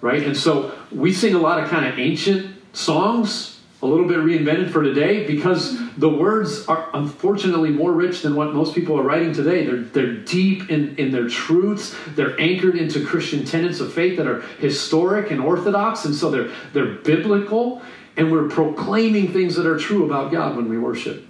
right? 0.00 0.22
And 0.22 0.36
so 0.36 0.72
we 0.90 1.12
sing 1.12 1.34
a 1.34 1.38
lot 1.38 1.62
of 1.62 1.68
kind 1.68 1.86
of 1.86 1.98
ancient 1.98 2.56
songs, 2.72 3.51
a 3.82 3.86
little 3.86 4.06
bit 4.06 4.18
reinvented 4.18 4.70
for 4.70 4.82
today, 4.82 5.26
because 5.26 5.76
the 5.96 6.08
words 6.08 6.66
are 6.66 6.88
unfortunately 6.94 7.70
more 7.70 7.92
rich 7.92 8.22
than 8.22 8.36
what 8.36 8.54
most 8.54 8.74
people 8.74 8.98
are 8.98 9.02
writing 9.02 9.32
today. 9.32 9.66
They're, 9.66 9.80
they're 9.80 10.14
deep 10.14 10.70
in, 10.70 10.96
in 10.96 11.10
their 11.10 11.28
truths, 11.28 11.94
they're 12.14 12.40
anchored 12.40 12.76
into 12.76 13.04
Christian 13.04 13.44
tenets 13.44 13.80
of 13.80 13.92
faith 13.92 14.16
that 14.18 14.26
are 14.26 14.40
historic 14.58 15.30
and 15.30 15.40
orthodox, 15.40 16.04
and 16.04 16.14
so 16.14 16.30
they're, 16.30 16.50
they're 16.72 16.94
biblical 16.94 17.82
and 18.16 18.30
we're 18.30 18.48
proclaiming 18.48 19.32
things 19.32 19.56
that 19.56 19.66
are 19.66 19.78
true 19.78 20.04
about 20.04 20.30
God 20.30 20.56
when 20.56 20.68
we 20.68 20.78
worship. 20.78 21.26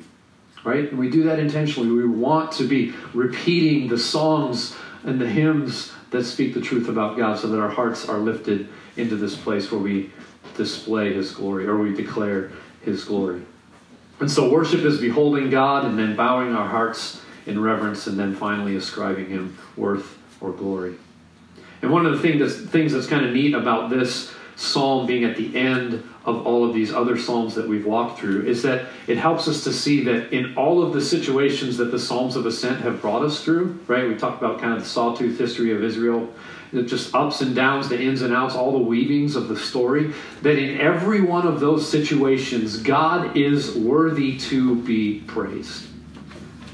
Right? 0.65 0.89
And 0.91 0.99
we 0.99 1.11
do 1.11 1.25
that 1.25 1.39
intentionally. 1.39 1.91
We 1.91 2.07
want 2.07 2.53
to 2.53 2.69
be 2.69 2.95
repeating 3.15 3.89
the 3.89 3.99
songs 3.99 4.77
and 5.03 5.21
the 5.21 5.29
hymns 5.29 5.93
that 6.11 6.25
speak 6.25 6.55
the 6.55 6.61
truth 6.61 6.89
about 6.89 7.17
God 7.17 7.39
so 7.39 7.49
that 7.49 7.61
our 7.61 7.69
hearts 7.69 8.09
are 8.09 8.19
lifted 8.19 8.69
into 8.97 9.17
this 9.17 9.37
place 9.37 9.73
where 9.73 9.81
we 9.81 10.13
display 10.57 11.13
His 11.13 11.33
glory 11.33 11.67
or 11.67 11.79
we 11.79 11.95
declare 11.95 12.53
His 12.83 13.05
glory. 13.05 13.43
And 14.21 14.31
so 14.31 14.51
worship 14.51 14.81
is 14.81 15.01
beholding 15.01 15.51
God 15.51 15.85
and 15.85 15.99
then 15.99 16.15
bowing 16.15 16.55
our 16.55 16.69
hearts 16.69 17.21
in 17.47 17.61
reverence 17.61 18.07
and 18.07 18.19
then 18.19 18.35
finally 18.35 18.77
ascribing 18.77 19.29
Him 19.29 19.59
worth 19.77 20.19
or 20.41 20.53
glory. 20.53 20.95
And 21.83 21.91
one 21.91 22.07
of 22.07 22.13
the 22.13 22.39
that's, 22.39 22.57
things 22.57 22.93
that's 22.93 23.09
kind 23.09 23.27
of 23.27 23.33
neat 23.33 23.55
about 23.55 23.91
this 23.91 24.33
psalm 24.57 25.07
being 25.07 25.25
at 25.25 25.37
the 25.37 25.57
end 25.57 26.03
of 26.25 26.47
all 26.47 26.65
of 26.65 26.75
these 26.75 26.93
other 26.93 27.19
psalms 27.19 27.55
that 27.55 27.67
we've 27.67 27.87
walked 27.87 28.19
through 28.19 28.43
is 28.43 28.63
that 28.63 28.87
it 29.07 29.17
helps 29.17 29.49
us 29.49 29.65
to 29.65 29.73
see 29.73 30.05
that 30.05 30.33
in 30.33 30.57
all 30.57 30.83
of 30.83 30.93
the 30.93 31.01
situations 31.01 31.77
that 31.77 31.87
the 31.87 31.99
psalms 31.99 32.37
of 32.37 32.47
ascent 32.47 32.81
have 32.81 33.01
brought 33.01 33.23
us 33.23 33.43
through 33.43 33.79
right? 33.87 34.09
We 34.09 34.15
talked 34.15 34.43
about 34.43 34.61
kind 34.61 34.73
of 34.75 34.81
the 34.81 34.89
sawtooth 34.89 35.39
history 35.39 35.73
of 35.73 35.83
israel 35.83 36.33
just 36.73 37.15
ups 37.15 37.43
and 37.43 37.55
downs 37.55 37.89
the 37.89 38.01
ins 38.01 38.23
and 38.23 38.33
outs 38.33 38.55
all 38.55 38.73
the 38.73 38.79
weavings 38.79 39.37
of 39.37 39.49
the 39.49 39.57
story 39.57 40.13
that 40.43 40.59
in 40.59 40.81
every 40.81 41.21
one 41.21 41.47
of 41.47 41.61
those 41.61 41.89
situations 41.89 42.79
god 42.79 43.37
is 43.37 43.75
worthy 43.77 44.39
to 44.39 44.77
be 44.77 45.21
praised 45.27 45.92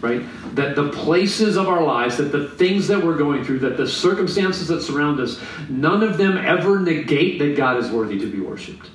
right? 0.00 0.22
That 0.54 0.76
the 0.76 0.90
places 0.90 1.56
of 1.56 1.68
our 1.68 1.82
lives, 1.82 2.16
that 2.18 2.32
the 2.32 2.48
things 2.48 2.88
that 2.88 3.04
we're 3.04 3.16
going 3.16 3.44
through, 3.44 3.60
that 3.60 3.76
the 3.76 3.88
circumstances 3.88 4.68
that 4.68 4.82
surround 4.82 5.20
us, 5.20 5.40
none 5.68 6.02
of 6.02 6.18
them 6.18 6.38
ever 6.38 6.78
negate 6.78 7.38
that 7.40 7.56
God 7.56 7.78
is 7.78 7.90
worthy 7.90 8.18
to 8.18 8.30
be 8.30 8.40
worshiped. 8.40 8.90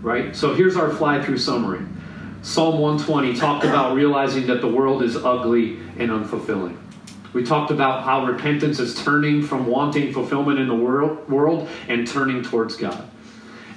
Right? 0.00 0.34
So 0.34 0.54
here's 0.54 0.76
our 0.76 0.90
fly 0.90 1.22
through 1.22 1.38
summary. 1.38 1.84
Psalm 2.42 2.78
120 2.78 3.34
talked 3.34 3.64
about 3.64 3.94
realizing 3.94 4.46
that 4.46 4.60
the 4.60 4.68
world 4.68 5.02
is 5.02 5.16
ugly 5.16 5.78
and 5.98 6.10
unfulfilling. 6.10 6.78
We 7.32 7.44
talked 7.44 7.70
about 7.70 8.04
how 8.04 8.24
repentance 8.24 8.78
is 8.78 8.94
turning 9.02 9.42
from 9.42 9.66
wanting 9.66 10.12
fulfillment 10.12 10.58
in 10.58 10.66
the 10.66 10.74
world, 10.74 11.28
world 11.28 11.68
and 11.88 12.06
turning 12.06 12.42
towards 12.42 12.76
God. 12.76 13.08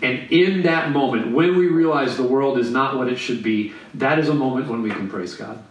And 0.01 0.31
in 0.31 0.63
that 0.63 0.91
moment, 0.91 1.31
when 1.31 1.57
we 1.57 1.67
realize 1.67 2.17
the 2.17 2.23
world 2.23 2.57
is 2.57 2.71
not 2.71 2.97
what 2.97 3.07
it 3.07 3.17
should 3.17 3.43
be, 3.43 3.73
that 3.95 4.19
is 4.19 4.29
a 4.29 4.33
moment 4.33 4.67
when 4.67 4.81
we 4.81 4.89
can 4.89 5.09
praise 5.09 5.35
God. 5.35 5.63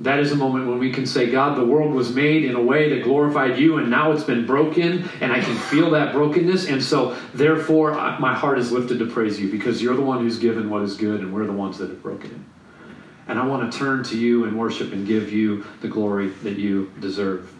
That 0.00 0.18
is 0.18 0.32
a 0.32 0.36
moment 0.36 0.66
when 0.66 0.78
we 0.78 0.90
can 0.90 1.04
say, 1.04 1.30
God, 1.30 1.58
the 1.58 1.64
world 1.64 1.92
was 1.92 2.14
made 2.14 2.44
in 2.44 2.54
a 2.54 2.62
way 2.62 2.88
that 2.88 3.04
glorified 3.04 3.58
you, 3.58 3.76
and 3.76 3.90
now 3.90 4.12
it's 4.12 4.24
been 4.24 4.46
broken, 4.46 5.08
and 5.20 5.30
I 5.30 5.40
can 5.40 5.54
feel 5.56 5.90
that 5.90 6.12
brokenness. 6.14 6.68
And 6.68 6.82
so, 6.82 7.16
therefore, 7.34 7.92
my 8.18 8.34
heart 8.34 8.58
is 8.58 8.72
lifted 8.72 8.98
to 9.00 9.06
praise 9.06 9.38
you 9.38 9.50
because 9.50 9.82
you're 9.82 9.94
the 9.94 10.02
one 10.02 10.20
who's 10.20 10.38
given 10.38 10.70
what 10.70 10.82
is 10.82 10.96
good, 10.96 11.20
and 11.20 11.34
we're 11.34 11.46
the 11.46 11.52
ones 11.52 11.76
that 11.78 11.90
have 11.90 12.02
broken 12.02 12.30
it. 12.30 13.30
And 13.30 13.38
I 13.38 13.46
want 13.46 13.70
to 13.70 13.78
turn 13.78 14.02
to 14.04 14.18
you 14.18 14.44
and 14.44 14.58
worship 14.58 14.92
and 14.92 15.06
give 15.06 15.30
you 15.30 15.66
the 15.82 15.88
glory 15.88 16.28
that 16.44 16.56
you 16.56 16.90
deserve. 16.98 17.52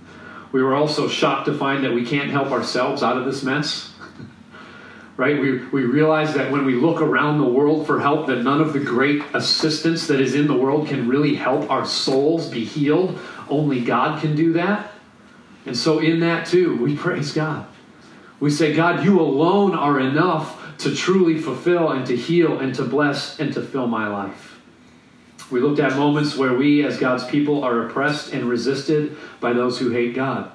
We 0.51 0.63
were 0.63 0.75
also 0.75 1.09
shocked 1.09 1.45
to 1.47 1.57
find 1.57 1.85
that 1.85 1.93
we 1.93 2.07
can't 2.07 2.31
help 2.31 2.53
ourselves 2.53 3.03
out 3.03 3.19
of 3.19 3.27
this 3.27 3.43
mess 3.43 3.90
right? 5.21 5.39
We, 5.39 5.59
we 5.67 5.85
realize 5.85 6.33
that 6.33 6.51
when 6.51 6.65
we 6.65 6.75
look 6.75 7.03
around 7.03 7.43
the 7.43 7.47
world 7.47 7.87
for 7.87 8.01
help, 8.01 8.27
that 8.29 8.37
none 8.37 8.59
of 8.59 8.73
the 8.73 8.81
great 8.81 9.23
assistance 9.35 10.07
that 10.07 10.19
is 10.19 10.35
in 10.35 10.47
the 10.47 10.57
world 10.57 10.89
can 10.89 11.07
really 11.07 11.35
help 11.35 11.71
our 11.71 11.85
souls 11.85 12.49
be 12.49 12.65
healed. 12.65 13.19
Only 13.47 13.83
God 13.83 14.23
can 14.23 14.35
do 14.35 14.55
that. 14.55 14.93
And 15.67 15.77
so, 15.77 15.99
in 15.99 16.21
that 16.21 16.47
too, 16.47 16.83
we 16.83 16.97
praise 16.97 17.33
God. 17.33 17.67
We 18.41 18.49
say, 18.49 18.75
God, 18.75 19.05
you 19.05 19.21
alone 19.21 19.75
are 19.75 20.01
enough 20.01 20.59
to 20.79 20.97
truly 20.97 21.39
fulfill 21.39 21.91
and 21.91 22.07
to 22.07 22.17
heal 22.17 22.59
and 22.59 22.75
to 22.77 22.85
bless 22.85 23.39
and 23.39 23.53
to 23.53 23.61
fill 23.61 23.89
my 23.89 24.09
life. 24.09 24.59
We 25.51 25.61
looked 25.61 25.81
at 25.81 25.99
moments 25.99 26.35
where 26.35 26.55
we, 26.55 26.83
as 26.83 26.97
God's 26.97 27.25
people, 27.25 27.63
are 27.63 27.87
oppressed 27.87 28.33
and 28.33 28.49
resisted 28.49 29.19
by 29.39 29.53
those 29.53 29.79
who 29.79 29.91
hate 29.91 30.15
God. 30.15 30.51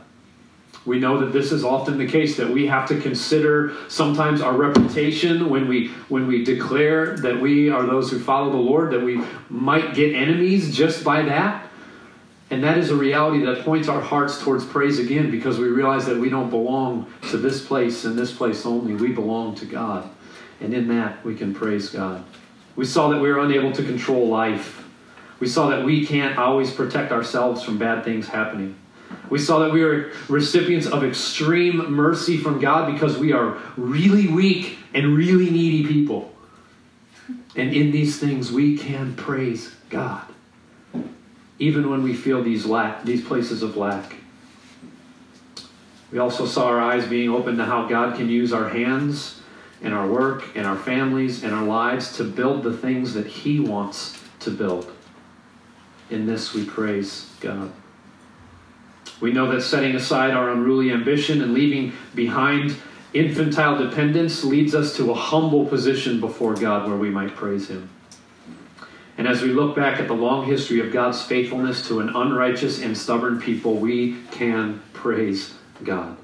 We 0.86 1.00
know 1.00 1.20
that 1.20 1.34
this 1.34 1.52
is 1.52 1.64
often 1.64 1.98
the 1.98 2.06
case 2.06 2.38
that 2.38 2.50
we 2.50 2.68
have 2.68 2.88
to 2.90 3.00
consider 3.00 3.74
sometimes 3.88 4.40
our 4.40 4.54
reputation 4.54 5.50
when 5.50 5.68
we 5.68 5.88
when 6.10 6.28
we 6.28 6.44
declare 6.44 7.18
that 7.18 7.40
we 7.40 7.70
are 7.70 7.86
those 7.86 8.12
who 8.12 8.20
follow 8.20 8.52
the 8.52 8.58
Lord 8.58 8.92
that 8.92 9.02
we 9.02 9.22
might 9.50 9.96
get 9.96 10.14
enemies 10.14 10.76
just 10.76 11.04
by 11.04 11.24
that. 11.24 11.68
And 12.52 12.64
that 12.64 12.78
is 12.78 12.92
a 12.92 12.96
reality 12.96 13.44
that 13.46 13.66
points 13.66 13.88
our 13.88 14.00
hearts 14.00 14.44
towards 14.44 14.64
praise 14.64 15.00
again 15.00 15.32
because 15.32 15.58
we 15.58 15.68
realize 15.68 16.06
that 16.06 16.18
we 16.18 16.30
don't 16.30 16.52
belong 16.52 17.12
to 17.32 17.38
this 17.38 17.66
place 17.66 18.06
and 18.06 18.18
this 18.18 18.32
place 18.32 18.66
only. 18.68 18.94
We 18.94 19.12
belong 19.12 19.56
to 19.56 19.66
God. 19.66 20.08
And 20.62 20.72
in 20.72 20.88
that 20.90 21.26
we 21.26 21.36
can 21.36 21.56
praise 21.56 21.90
God. 21.90 22.24
We 22.76 22.86
saw 22.86 23.10
that 23.10 23.20
we 23.20 23.30
are 23.30 23.40
unable 23.40 23.72
to 23.72 23.84
control 23.84 24.28
life. 24.28 24.84
We 25.40 25.48
saw 25.48 25.70
that 25.70 25.84
we 25.84 26.06
can't 26.06 26.38
always 26.38 26.72
protect 26.72 27.12
ourselves 27.12 27.64
from 27.64 27.80
bad 27.80 28.04
things 28.04 28.28
happening. 28.28 28.76
We 29.30 29.40
saw 29.40 29.60
that 29.60 29.72
we 29.72 29.84
are 29.84 30.12
recipients 30.30 30.88
of 30.88 31.04
extreme 31.04 31.92
mercy 31.92 32.38
from 32.38 32.60
God 32.60 32.92
because 32.92 33.18
we 33.18 33.32
are 33.32 33.58
really 33.76 34.28
weak 34.28 34.78
and 34.94 35.18
really 35.18 35.50
needy 35.50 35.88
people. 35.88 36.32
And 37.56 37.74
in 37.74 37.92
these 37.92 38.20
things, 38.20 38.52
we 38.52 38.78
can 38.78 39.16
praise 39.16 39.74
God, 39.90 40.26
even 41.58 41.90
when 41.90 42.04
we 42.04 42.14
feel 42.14 42.44
these 42.44 42.66
lack, 42.66 43.04
these 43.04 43.24
places 43.24 43.64
of 43.64 43.78
lack. 43.78 44.16
We 46.12 46.20
also 46.20 46.46
saw 46.46 46.68
our 46.68 46.82
eyes 46.82 47.06
being 47.08 47.30
open 47.30 47.58
to 47.58 47.66
how 47.66 47.88
God 47.88 48.16
can 48.16 48.30
use 48.30 48.54
our 48.54 48.70
hands 48.70 49.42
and 49.82 49.94
our 49.94 50.08
work 50.08 50.56
and 50.56 50.66
our 50.66 50.78
families 50.78 51.44
and 51.44 51.54
our 51.54 51.64
lives 51.64 52.16
to 52.18 52.24
build 52.24 52.64
the 52.64 52.76
things 52.76 53.14
that 53.14 53.28
He 53.28 53.60
wants 53.60 54.22
to 54.42 54.52
build. 54.52 54.92
In 56.10 56.26
this, 56.26 56.54
we 56.54 56.66
praise 56.66 57.32
God. 57.40 57.72
We 59.22 59.32
know 59.32 59.52
that 59.52 59.62
setting 59.62 59.96
aside 59.96 60.32
our 60.32 60.52
unruly 60.52 60.92
ambition 60.92 61.42
and 61.42 61.54
leaving 61.54 61.94
behind 62.14 62.76
infantile 63.14 63.78
dependence 63.78 64.44
leads 64.44 64.76
us 64.76 64.96
to 64.98 65.12
a 65.12 65.16
humble 65.16 65.66
position 65.66 66.20
before 66.20 66.54
God 66.54 66.88
where 66.88 66.98
we 66.98 67.10
might 67.10 67.36
praise 67.36 67.70
Him. 67.70 67.90
And 69.18 69.28
as 69.28 69.42
we 69.42 69.50
look 69.50 69.76
back 69.76 70.02
at 70.02 70.08
the 70.10 70.14
long 70.14 70.46
history 70.46 70.82
of 70.82 70.92
God's 70.92 71.22
faithfulness 71.22 71.88
to 71.88 72.02
an 72.02 72.10
unrighteous 72.10 72.82
and 72.82 72.98
stubborn 72.98 73.40
people, 73.40 73.76
we 73.76 74.18
can 74.32 74.82
praise 74.92 75.54
God. 75.84 76.18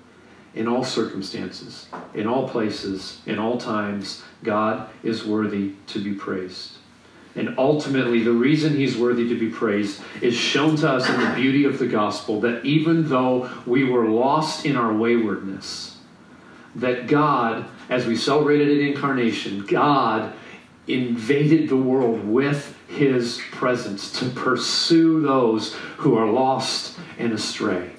in 0.53 0.67
all 0.67 0.83
circumstances, 0.83 1.87
in 2.13 2.27
all 2.27 2.47
places, 2.47 3.21
in 3.25 3.39
all 3.39 3.57
times, 3.57 4.21
God 4.43 4.89
is 5.03 5.25
worthy 5.25 5.73
to 5.87 6.03
be 6.03 6.13
praised. 6.13 6.77
And 7.35 7.57
ultimately, 7.57 8.23
the 8.23 8.31
reason 8.31 8.75
he's 8.75 8.97
worthy 8.97 9.27
to 9.29 9.39
be 9.39 9.49
praised 9.49 10.01
is 10.21 10.35
shown 10.35 10.75
to 10.77 10.89
us 10.89 11.09
in 11.09 11.19
the 11.19 11.33
beauty 11.33 11.63
of 11.63 11.79
the 11.79 11.87
gospel 11.87 12.41
that 12.41 12.65
even 12.65 13.07
though 13.07 13.49
we 13.65 13.85
were 13.85 14.07
lost 14.07 14.65
in 14.65 14.75
our 14.75 14.93
waywardness, 14.93 15.97
that 16.75 17.07
God, 17.07 17.65
as 17.89 18.05
we 18.05 18.17
celebrated 18.17 18.69
at 18.69 18.87
incarnation, 18.87 19.65
God 19.65 20.33
invaded 20.87 21.69
the 21.69 21.77
world 21.77 22.27
with 22.27 22.75
his 22.87 23.39
presence 23.51 24.11
to 24.19 24.29
pursue 24.29 25.21
those 25.21 25.73
who 25.97 26.17
are 26.17 26.29
lost 26.29 26.97
and 27.17 27.31
astray 27.31 27.91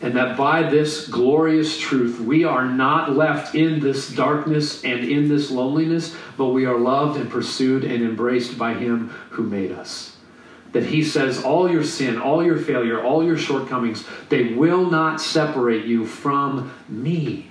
and 0.00 0.14
that 0.16 0.36
by 0.36 0.62
this 0.62 1.08
glorious 1.08 1.78
truth 1.78 2.20
we 2.20 2.44
are 2.44 2.64
not 2.64 3.16
left 3.16 3.54
in 3.54 3.80
this 3.80 4.10
darkness 4.10 4.84
and 4.84 5.04
in 5.04 5.28
this 5.28 5.50
loneliness, 5.50 6.14
but 6.36 6.48
we 6.48 6.66
are 6.66 6.78
loved 6.78 7.18
and 7.20 7.30
pursued 7.30 7.84
and 7.84 8.02
embraced 8.02 8.56
by 8.56 8.74
Him 8.74 9.08
who 9.30 9.42
made 9.42 9.72
us. 9.72 10.16
That 10.72 10.84
He 10.86 11.02
says, 11.02 11.42
all 11.42 11.70
your 11.70 11.82
sin, 11.82 12.20
all 12.20 12.44
your 12.44 12.58
failure, 12.58 13.02
all 13.02 13.24
your 13.24 13.38
shortcomings, 13.38 14.04
they 14.28 14.54
will 14.54 14.88
not 14.88 15.20
separate 15.20 15.86
you 15.86 16.06
from 16.06 16.72
me. 16.88 17.50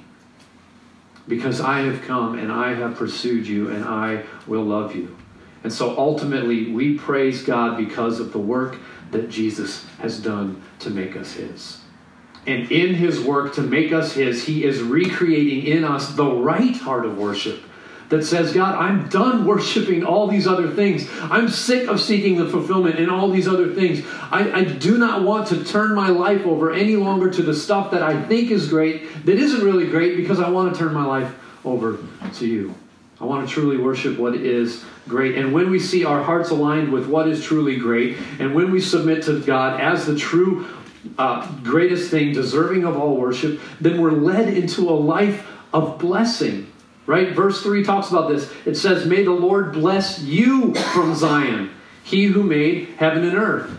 Because 1.28 1.60
I 1.60 1.82
have 1.82 2.04
come 2.04 2.40
and 2.40 2.50
I 2.50 2.74
have 2.76 2.96
pursued 2.96 3.46
you 3.46 3.70
and 3.70 3.84
I 3.84 4.24
will 4.46 4.64
love 4.64 4.96
you. 4.96 5.18
And 5.66 5.74
so 5.74 5.98
ultimately, 5.98 6.72
we 6.72 6.98
praise 6.98 7.44
God 7.44 7.76
because 7.76 8.22
of 8.22 8.32
the 8.32 8.40
work 8.40 8.78
that 9.12 9.30
Jesus 9.30 9.86
has 10.00 10.20
done 10.20 10.62
to 10.80 10.90
make 10.90 11.18
us 11.18 11.34
His. 11.34 11.82
And 12.48 12.72
in 12.72 12.96
his 12.96 13.20
work 13.20 13.56
to 13.56 13.62
make 13.62 13.92
us 13.92 14.14
his, 14.14 14.46
he 14.46 14.64
is 14.64 14.82
recreating 14.82 15.66
in 15.66 15.84
us 15.84 16.14
the 16.14 16.26
right 16.26 16.76
heart 16.76 17.06
of 17.06 17.18
worship 17.18 17.62
that 18.10 18.24
says, 18.24 18.54
God, 18.54 18.76
I'm 18.76 19.10
done 19.10 19.46
worshiping 19.46 20.06
all 20.06 20.28
these 20.28 20.48
other 20.48 20.70
things. 20.70 21.08
I'm 21.24 21.50
sick 21.50 21.90
of 21.90 22.00
seeking 22.00 22.38
the 22.38 22.48
fulfillment 22.48 23.00
in 23.00 23.10
all 23.10 23.30
these 23.30 23.48
other 23.48 23.74
things. 23.74 24.06
I, 24.32 24.52
I, 24.52 24.64
do 24.64 24.98
not 24.98 25.24
want 25.24 25.48
to 25.48 25.64
turn 25.64 25.94
my 25.94 26.08
life 26.08 26.46
over 26.46 26.72
any 26.72 26.96
longer 26.96 27.30
to 27.30 27.44
the 27.44 27.54
stuff 27.54 27.92
that 27.92 28.04
I 28.04 28.22
think 28.24 28.50
is 28.50 28.70
great 28.70 29.26
that 29.26 29.38
isn't 29.38 29.62
really 29.62 29.88
great 29.88 30.16
because 30.16 30.40
I 30.40 30.50
want 30.50 30.74
to 30.74 30.80
turn 30.80 30.94
my 30.94 31.06
life 31.06 31.36
over 31.66 32.00
to 32.36 32.48
you. 32.48 32.74
I 33.20 33.26
want 33.26 33.48
to 33.48 33.54
truly 33.54 33.78
worship 33.78 34.18
what 34.18 34.36
is 34.36 34.86
great. 35.08 35.38
And 35.38 35.52
when 35.52 35.70
we 35.70 35.80
see 35.80 36.06
our 36.06 36.22
hearts 36.22 36.50
aligned 36.52 36.94
with 36.94 37.08
what 37.08 37.28
is 37.28 37.44
truly 37.44 37.78
great, 37.78 38.18
and 38.40 38.54
when 38.54 38.72
we 38.72 38.80
submit 38.80 39.24
to 39.24 39.42
God 39.42 39.82
as 39.82 40.06
the 40.06 40.16
true 40.16 40.68
uh, 41.18 41.50
greatest 41.64 42.12
thing, 42.12 42.34
deserving 42.34 42.84
of 42.84 42.98
all 42.98 43.16
worship, 43.16 43.60
then 43.80 44.02
we're 44.02 44.12
led 44.12 44.54
into 44.54 44.90
a 44.90 44.92
life 44.92 45.48
of 45.74 46.00
blessing. 46.00 46.72
Right? 47.06 47.34
Verse 47.34 47.64
3 47.64 47.84
talks 47.84 48.10
about 48.10 48.30
this. 48.30 48.52
It 48.66 48.76
says, 48.76 49.06
May 49.06 49.24
the 49.24 49.32
Lord 49.32 49.72
bless 49.72 50.22
you 50.22 50.74
from 50.74 51.16
Zion, 51.16 51.72
he 52.04 52.26
who 52.26 52.44
made 52.44 52.90
heaven 52.98 53.24
and 53.24 53.38
earth. 53.38 53.72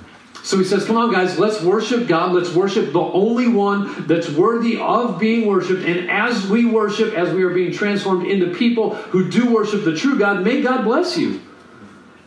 So 0.42 0.56
he 0.56 0.64
says, 0.64 0.86
Come 0.86 0.96
on, 0.96 1.12
guys, 1.12 1.38
let's 1.38 1.60
worship 1.60 2.08
God. 2.08 2.32
Let's 2.32 2.54
worship 2.54 2.92
the 2.92 3.00
only 3.00 3.48
one 3.48 4.06
that's 4.06 4.30
worthy 4.30 4.80
of 4.80 5.18
being 5.18 5.46
worshiped. 5.46 5.84
And 5.84 6.10
as 6.10 6.46
we 6.48 6.64
worship, 6.64 7.12
as 7.12 7.34
we 7.34 7.42
are 7.42 7.50
being 7.50 7.70
transformed 7.70 8.26
into 8.26 8.54
people 8.54 8.94
who 8.94 9.30
do 9.30 9.52
worship 9.52 9.84
the 9.84 9.94
true 9.94 10.18
God, 10.18 10.42
may 10.42 10.62
God 10.62 10.84
bless 10.84 11.18
you 11.18 11.42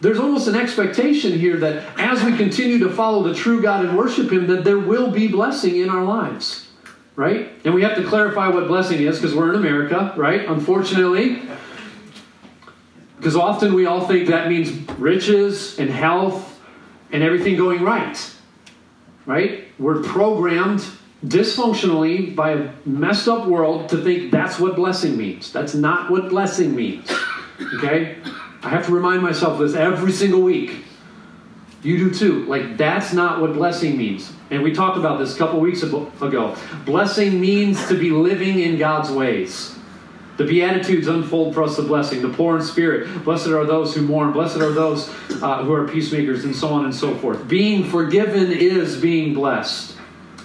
there's 0.01 0.19
almost 0.19 0.47
an 0.47 0.55
expectation 0.55 1.37
here 1.37 1.57
that 1.57 1.83
as 1.99 2.23
we 2.23 2.35
continue 2.35 2.79
to 2.79 2.89
follow 2.89 3.23
the 3.23 3.35
true 3.35 3.61
God 3.61 3.85
and 3.85 3.95
worship 3.95 4.31
Him, 4.31 4.47
that 4.47 4.63
there 4.63 4.79
will 4.79 5.11
be 5.11 5.27
blessing 5.27 5.77
in 5.77 5.89
our 5.89 6.03
lives. 6.03 6.67
Right? 7.15 7.51
And 7.63 7.73
we 7.73 7.83
have 7.83 7.95
to 7.97 8.03
clarify 8.03 8.47
what 8.47 8.67
blessing 8.67 8.99
is 8.99 9.19
because 9.19 9.35
we're 9.35 9.49
in 9.49 9.55
America, 9.55 10.13
right? 10.17 10.47
Unfortunately. 10.47 11.43
Because 13.17 13.35
often 13.35 13.75
we 13.75 13.85
all 13.85 14.07
think 14.07 14.29
that 14.29 14.49
means 14.49 14.71
riches 14.97 15.77
and 15.77 15.89
health 15.89 16.59
and 17.11 17.21
everything 17.21 17.55
going 17.55 17.83
right. 17.83 18.33
Right? 19.27 19.65
We're 19.77 20.01
programmed 20.01 20.83
dysfunctionally 21.23 22.35
by 22.35 22.51
a 22.53 22.71
messed 22.85 23.27
up 23.27 23.45
world 23.45 23.89
to 23.89 24.03
think 24.03 24.31
that's 24.31 24.57
what 24.57 24.75
blessing 24.75 25.15
means. 25.15 25.53
That's 25.53 25.75
not 25.75 26.09
what 26.09 26.29
blessing 26.29 26.75
means. 26.75 27.11
Okay? 27.75 28.17
I 28.63 28.69
have 28.69 28.85
to 28.85 28.91
remind 28.91 29.23
myself 29.23 29.59
this 29.59 29.73
every 29.73 30.11
single 30.11 30.41
week. 30.41 30.85
You 31.83 31.97
do 31.97 32.13
too. 32.13 32.45
Like, 32.45 32.77
that's 32.77 33.11
not 33.11 33.41
what 33.41 33.53
blessing 33.53 33.97
means. 33.97 34.31
And 34.51 34.61
we 34.61 34.71
talked 34.71 34.97
about 34.97 35.17
this 35.17 35.35
a 35.35 35.37
couple 35.37 35.59
weeks 35.59 35.81
ago. 35.81 36.55
Blessing 36.85 37.41
means 37.41 37.87
to 37.87 37.97
be 37.97 38.11
living 38.11 38.59
in 38.59 38.77
God's 38.77 39.09
ways. 39.09 39.77
The 40.37 40.45
Beatitudes 40.45 41.07
unfold 41.07 41.53
for 41.53 41.63
us 41.63 41.77
the 41.77 41.83
blessing. 41.83 42.21
The 42.21 42.29
poor 42.29 42.57
in 42.57 42.63
spirit. 42.63 43.23
Blessed 43.23 43.47
are 43.47 43.65
those 43.65 43.95
who 43.95 44.01
mourn. 44.01 44.31
Blessed 44.31 44.57
are 44.57 44.71
those 44.71 45.09
uh, 45.41 45.63
who 45.63 45.73
are 45.73 45.87
peacemakers, 45.87 46.45
and 46.45 46.55
so 46.55 46.69
on 46.69 46.85
and 46.85 46.95
so 46.95 47.15
forth. 47.15 47.47
Being 47.47 47.83
forgiven 47.83 48.51
is 48.51 48.97
being 48.97 49.33
blessed. 49.33 49.90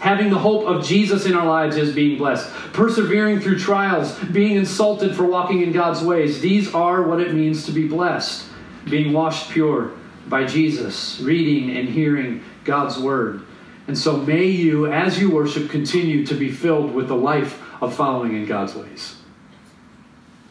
Having 0.06 0.30
the 0.30 0.38
hope 0.38 0.68
of 0.68 0.84
Jesus 0.84 1.26
in 1.26 1.34
our 1.34 1.44
lives 1.44 1.76
is 1.76 1.92
being 1.92 2.16
blessed. 2.16 2.48
Persevering 2.72 3.40
through 3.40 3.58
trials, 3.58 4.16
being 4.30 4.54
insulted 4.54 5.16
for 5.16 5.24
walking 5.24 5.62
in 5.62 5.72
God's 5.72 6.00
ways. 6.00 6.40
These 6.40 6.72
are 6.72 7.02
what 7.02 7.20
it 7.20 7.34
means 7.34 7.66
to 7.66 7.72
be 7.72 7.88
blessed. 7.88 8.46
Being 8.84 9.12
washed 9.12 9.50
pure 9.50 9.90
by 10.28 10.44
Jesus, 10.44 11.18
reading 11.18 11.76
and 11.76 11.88
hearing 11.88 12.44
God's 12.62 12.96
word. 13.00 13.42
And 13.88 13.98
so 13.98 14.16
may 14.16 14.44
you, 14.44 14.86
as 14.86 15.18
you 15.18 15.28
worship, 15.28 15.70
continue 15.70 16.24
to 16.26 16.36
be 16.36 16.52
filled 16.52 16.94
with 16.94 17.08
the 17.08 17.16
life 17.16 17.60
of 17.82 17.92
following 17.92 18.36
in 18.36 18.46
God's 18.46 18.76
ways. 18.76 19.16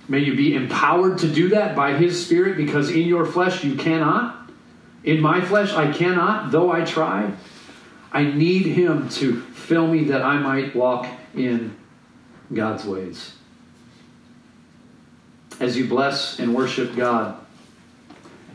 May 0.10 0.20
you 0.20 0.36
be 0.36 0.54
empowered 0.54 1.20
to 1.20 1.30
do 1.30 1.48
that 1.52 1.78
by 1.78 1.94
His 1.94 2.26
Spirit 2.26 2.58
because 2.58 2.90
in 2.90 3.08
your 3.08 3.26
flesh 3.26 3.64
you 3.64 3.76
cannot. 3.76 4.52
In 5.06 5.22
my 5.22 5.40
flesh 5.40 5.72
I 5.72 5.94
cannot, 5.94 6.52
though 6.52 6.74
I 6.74 6.84
try. 6.84 7.32
I 8.16 8.24
need 8.24 8.66
Him 8.66 9.10
to 9.10 9.42
fill 9.42 9.88
me 9.88 10.06
that 10.06 10.22
I 10.22 10.40
might 10.40 10.74
walk 10.74 11.06
in 11.36 11.76
God's 12.54 12.86
ways. 12.86 13.34
As 15.60 15.76
you 15.76 15.86
bless 15.86 16.40
and 16.40 16.56
worship 16.56 16.96
God, 16.96 17.38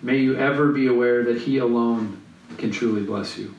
may 0.00 0.16
you 0.16 0.34
ever 0.34 0.72
be 0.72 0.86
aware 0.86 1.24
that 1.24 1.42
He 1.42 1.58
alone 1.58 2.22
can 2.56 2.70
truly 2.70 3.02
bless 3.02 3.36
you. 3.36 3.54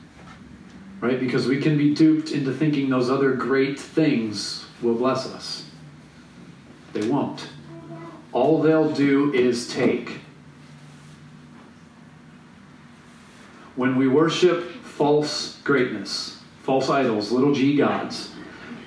Right? 1.00 1.20
Because 1.20 1.46
we 1.46 1.60
can 1.60 1.78
be 1.78 1.94
duped 1.94 2.32
into 2.32 2.52
thinking 2.52 2.90
those 2.90 3.08
other 3.08 3.34
great 3.34 3.78
things 3.78 4.66
will 4.82 4.96
bless 4.96 5.26
us. 5.26 5.66
They 6.94 7.06
won't. 7.06 7.48
All 8.32 8.60
they'll 8.60 8.90
do 8.90 9.32
is 9.32 9.72
take. 9.72 10.18
When 13.76 13.94
we 13.94 14.08
worship 14.08 14.68
false 14.82 15.51
greatness, 15.64 16.38
false 16.62 16.88
idols, 16.88 17.30
little 17.30 17.54
g 17.54 17.76
gods, 17.76 18.30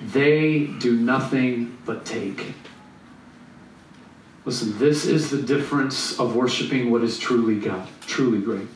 they 0.02 0.66
do 0.78 0.96
nothing 0.96 1.78
but 1.84 2.04
take. 2.04 2.54
Listen, 4.44 4.78
this 4.78 5.04
is 5.04 5.30
the 5.30 5.42
difference 5.42 6.18
of 6.20 6.36
worshiping 6.36 6.90
what 6.90 7.02
is 7.02 7.18
truly 7.18 7.58
God, 7.58 7.88
truly 8.02 8.40
great. 8.40 8.68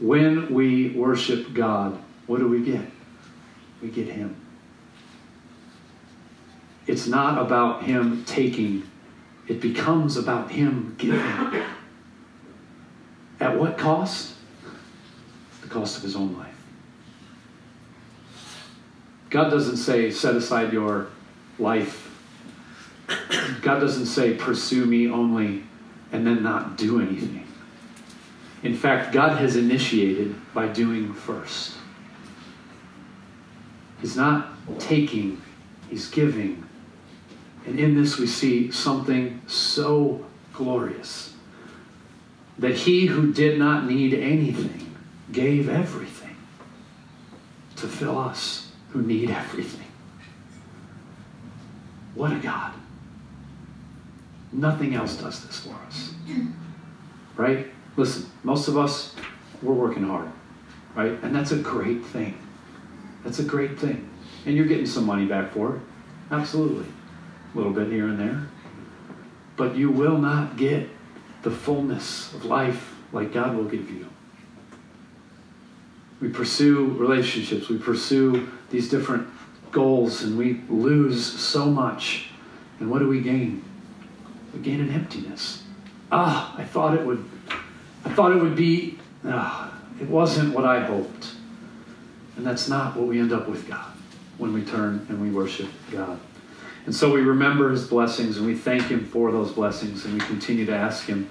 When 0.00 0.52
we 0.52 0.90
worship 0.90 1.52
God, 1.52 1.98
what 2.26 2.38
do 2.38 2.48
we 2.48 2.62
get? 2.62 2.84
We 3.82 3.88
get 3.88 4.08
Him. 4.08 4.36
It's 6.86 7.06
not 7.06 7.38
about 7.38 7.82
Him 7.84 8.24
taking, 8.24 8.88
it 9.48 9.60
becomes 9.60 10.16
about 10.16 10.52
Him 10.52 10.94
giving. 10.98 11.62
At 13.40 13.58
what 13.58 13.76
cost? 13.76 14.36
the 15.66 15.74
cost 15.74 15.96
of 15.96 16.02
his 16.02 16.16
own 16.16 16.36
life. 16.36 16.55
God 19.30 19.50
doesn't 19.50 19.76
say, 19.76 20.10
set 20.10 20.36
aside 20.36 20.72
your 20.72 21.08
life. 21.58 22.10
God 23.62 23.80
doesn't 23.80 24.06
say, 24.06 24.34
pursue 24.34 24.86
me 24.86 25.08
only 25.08 25.64
and 26.12 26.26
then 26.26 26.42
not 26.42 26.76
do 26.76 27.00
anything. 27.00 27.46
In 28.62 28.74
fact, 28.74 29.12
God 29.12 29.36
has 29.38 29.56
initiated 29.56 30.34
by 30.54 30.68
doing 30.68 31.12
first. 31.12 31.74
He's 34.00 34.16
not 34.16 34.48
taking, 34.78 35.40
He's 35.88 36.08
giving. 36.08 36.64
And 37.66 37.78
in 37.78 38.00
this, 38.00 38.18
we 38.18 38.26
see 38.26 38.70
something 38.70 39.40
so 39.46 40.24
glorious 40.52 41.34
that 42.58 42.74
He 42.74 43.06
who 43.06 43.32
did 43.32 43.58
not 43.58 43.86
need 43.86 44.14
anything 44.14 44.94
gave 45.32 45.68
everything 45.68 46.36
to 47.76 47.86
fill 47.86 48.18
us 48.18 48.65
who 48.90 49.02
need 49.02 49.30
everything. 49.30 49.86
What 52.14 52.32
a 52.32 52.36
God. 52.36 52.72
Nothing 54.52 54.94
else 54.94 55.16
does 55.16 55.44
this 55.46 55.60
for 55.60 55.74
us. 55.86 56.14
Right? 57.36 57.66
Listen, 57.96 58.30
most 58.42 58.68
of 58.68 58.78
us, 58.78 59.14
we're 59.62 59.74
working 59.74 60.04
hard. 60.04 60.30
Right? 60.94 61.12
And 61.22 61.34
that's 61.34 61.52
a 61.52 61.56
great 61.56 62.04
thing. 62.04 62.38
That's 63.22 63.38
a 63.38 63.44
great 63.44 63.78
thing. 63.78 64.08
And 64.46 64.56
you're 64.56 64.66
getting 64.66 64.86
some 64.86 65.04
money 65.04 65.26
back 65.26 65.52
for 65.52 65.76
it. 65.76 65.82
Absolutely. 66.30 66.86
A 67.54 67.56
little 67.56 67.72
bit 67.72 67.88
here 67.88 68.08
and 68.08 68.18
there. 68.18 68.46
But 69.56 69.76
you 69.76 69.90
will 69.90 70.18
not 70.18 70.56
get 70.56 70.88
the 71.42 71.50
fullness 71.50 72.32
of 72.34 72.44
life 72.44 72.94
like 73.12 73.32
God 73.32 73.56
will 73.56 73.64
give 73.64 73.90
you. 73.90 74.08
We 76.20 76.28
pursue 76.28 76.86
relationships, 76.92 77.68
we 77.68 77.78
pursue 77.78 78.48
these 78.70 78.88
different 78.88 79.28
goals, 79.72 80.22
and 80.22 80.38
we 80.38 80.62
lose 80.68 81.24
so 81.24 81.66
much. 81.66 82.28
And 82.80 82.90
what 82.90 82.98
do 82.98 83.08
we 83.08 83.20
gain? 83.20 83.64
We 84.54 84.60
gain 84.60 84.80
an 84.80 84.90
emptiness. 84.90 85.62
Ah, 86.10 86.54
I 86.56 86.64
thought 86.64 86.94
it 86.94 87.04
would 87.04 87.24
I 88.04 88.10
thought 88.10 88.32
it 88.32 88.40
would 88.40 88.56
be 88.56 88.98
ah, 89.24 89.72
it 90.00 90.08
wasn't 90.08 90.54
what 90.54 90.64
I 90.64 90.80
hoped. 90.80 91.32
And 92.36 92.46
that's 92.46 92.68
not 92.68 92.96
what 92.96 93.06
we 93.06 93.18
end 93.18 93.32
up 93.32 93.48
with 93.48 93.66
God 93.66 93.92
when 94.38 94.52
we 94.52 94.62
turn 94.62 95.06
and 95.08 95.20
we 95.20 95.30
worship 95.30 95.68
God. 95.90 96.20
And 96.84 96.94
so 96.94 97.12
we 97.12 97.20
remember 97.20 97.70
his 97.70 97.86
blessings 97.86 98.36
and 98.36 98.46
we 98.46 98.54
thank 98.54 98.84
him 98.84 99.04
for 99.04 99.32
those 99.32 99.52
blessings 99.52 100.04
and 100.04 100.14
we 100.14 100.20
continue 100.20 100.64
to 100.66 100.74
ask 100.74 101.06
him 101.06 101.28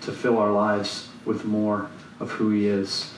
to 0.00 0.12
fill 0.12 0.38
our 0.38 0.50
lives 0.50 1.08
with 1.24 1.44
more 1.44 1.88
of 2.18 2.30
who 2.32 2.50
he 2.50 2.66
is 2.66 3.12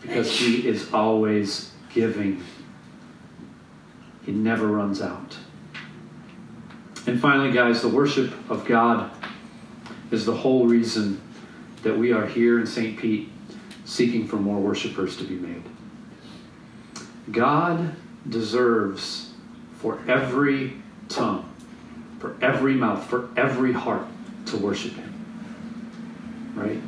because 0.00 0.30
he 0.30 0.66
is 0.66 0.92
always 0.92 1.72
giving. 1.92 2.42
He 4.24 4.32
never 4.32 4.66
runs 4.66 5.02
out. 5.02 5.36
And 7.06 7.20
finally, 7.20 7.52
guys, 7.52 7.82
the 7.82 7.88
worship 7.88 8.32
of 8.48 8.64
God 8.64 9.10
is 10.10 10.24
the 10.24 10.34
whole 10.34 10.66
reason 10.66 11.20
that 11.82 11.98
we 11.98 12.12
are 12.12 12.26
here 12.26 12.60
in 12.60 12.66
St. 12.66 12.98
Pete 12.98 13.28
seeking 13.84 14.28
for 14.28 14.36
more 14.36 14.60
worshipers 14.60 15.16
to 15.16 15.24
be 15.24 15.34
made. 15.34 15.62
God 17.32 17.96
deserves 18.28 19.32
for 19.78 19.98
every 20.06 20.74
tongue, 21.08 21.52
for 22.20 22.36
every 22.40 22.74
mouth, 22.74 23.04
for 23.04 23.30
every 23.36 23.72
heart 23.72 24.06
to 24.46 24.56
worship 24.56 24.92
Him. 24.92 26.52
Right? 26.54 26.80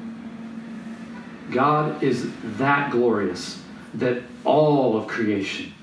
God 1.52 2.02
is 2.02 2.30
that 2.56 2.92
glorious 2.92 3.60
that 3.94 4.22
all 4.44 4.96
of 4.96 5.08
creation 5.08 5.73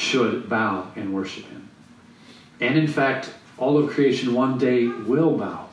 should 0.00 0.48
bow 0.48 0.90
and 0.96 1.14
worship 1.14 1.44
Him. 1.44 1.68
And 2.60 2.78
in 2.78 2.88
fact, 2.88 3.30
all 3.58 3.78
of 3.78 3.90
creation 3.90 4.34
one 4.34 4.58
day 4.58 4.86
will 4.86 5.36
bow 5.36 5.68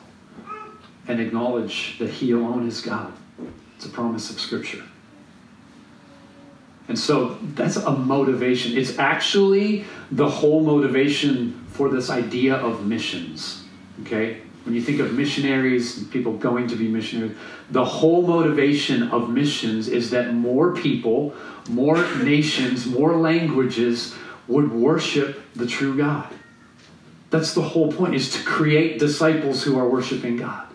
and 1.06 1.20
acknowledge 1.20 1.98
that 1.98 2.10
He 2.10 2.32
alone 2.32 2.68
is 2.68 2.80
God. 2.80 3.12
It's 3.76 3.86
a 3.86 3.88
promise 3.88 4.30
of 4.30 4.38
Scripture. 4.38 4.82
And 6.88 6.98
so 6.98 7.38
that's 7.54 7.76
a 7.76 7.90
motivation. 7.90 8.76
It's 8.76 8.98
actually 8.98 9.84
the 10.10 10.28
whole 10.28 10.60
motivation 10.60 11.64
for 11.68 11.88
this 11.88 12.10
idea 12.10 12.56
of 12.56 12.86
missions. 12.86 13.64
Okay? 14.02 14.42
When 14.64 14.74
you 14.74 14.82
think 14.82 15.00
of 15.00 15.14
missionaries 15.14 16.04
people 16.04 16.36
going 16.36 16.68
to 16.68 16.76
be 16.76 16.88
missionaries, 16.88 17.36
the 17.70 17.84
whole 17.84 18.26
motivation 18.26 19.04
of 19.10 19.30
missions 19.30 19.88
is 19.88 20.10
that 20.10 20.34
more 20.34 20.74
people, 20.74 21.34
more 21.68 21.96
nations, 22.22 22.86
more 22.86 23.16
languages 23.16 24.14
would 24.46 24.72
worship 24.72 25.40
the 25.54 25.66
true 25.66 25.96
God. 25.96 26.32
That's 27.30 27.52
the 27.52 27.62
whole 27.62 27.92
point, 27.92 28.14
is 28.14 28.32
to 28.32 28.42
create 28.44 28.98
disciples 28.98 29.62
who 29.62 29.78
are 29.78 29.88
worshiping 29.88 30.36
God. 30.36 30.66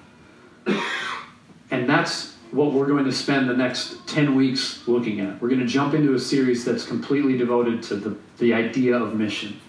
And 1.72 1.90
that's 1.90 2.36
what 2.52 2.72
we're 2.72 2.86
going 2.86 3.06
to 3.06 3.12
spend 3.12 3.50
the 3.50 3.58
next 3.58 4.08
10 4.08 4.36
weeks 4.36 4.88
looking 4.88 5.20
at. 5.20 5.42
We're 5.42 5.50
going 5.50 5.62
to 5.62 5.68
jump 5.68 5.96
into 5.96 6.14
a 6.14 6.20
series 6.20 6.64
that's 6.64 6.86
completely 6.86 7.36
devoted 7.36 7.82
to 7.84 7.96
the, 7.96 8.16
the 8.38 8.54
idea 8.54 8.96
of 8.96 9.16
mission. 9.16 9.60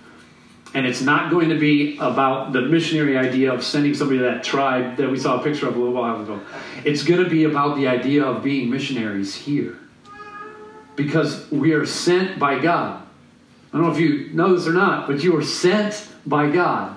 And 0.74 0.87
it's 0.87 1.00
not 1.00 1.30
going 1.30 1.50
to 1.50 1.58
be 1.58 1.96
about 1.98 2.52
the 2.52 2.62
missionary 2.62 3.16
idea 3.16 3.52
of 3.52 3.62
sending 3.62 3.94
somebody 3.94 4.18
to 4.18 4.24
that 4.24 4.42
tribe 4.42 4.96
that 4.96 5.08
we 5.08 5.18
saw 5.18 5.40
a 5.40 5.42
picture 5.42 5.68
of 5.68 5.76
a 5.76 5.78
little 5.78 5.94
while 5.94 6.20
ago. 6.20 6.40
It's 6.84 7.04
going 7.04 7.22
to 7.22 7.30
be 7.30 7.44
about 7.44 7.76
the 7.76 7.87
idea 7.87 8.24
of 8.24 8.42
being 8.42 8.68
missionaries 8.68 9.37
here. 9.37 9.78
Because 10.96 11.48
we 11.52 11.72
are 11.72 11.87
sent 11.87 12.40
by 12.40 12.58
God. 12.58 13.06
I 13.72 13.76
don't 13.78 13.87
know 13.87 13.92
if 13.92 14.00
you 14.00 14.30
know 14.32 14.54
this 14.54 14.66
or 14.66 14.72
not, 14.72 15.06
but 15.06 15.22
you 15.22 15.37
are 15.37 15.42
sent 15.42 16.08
by 16.26 16.50
God 16.50 16.96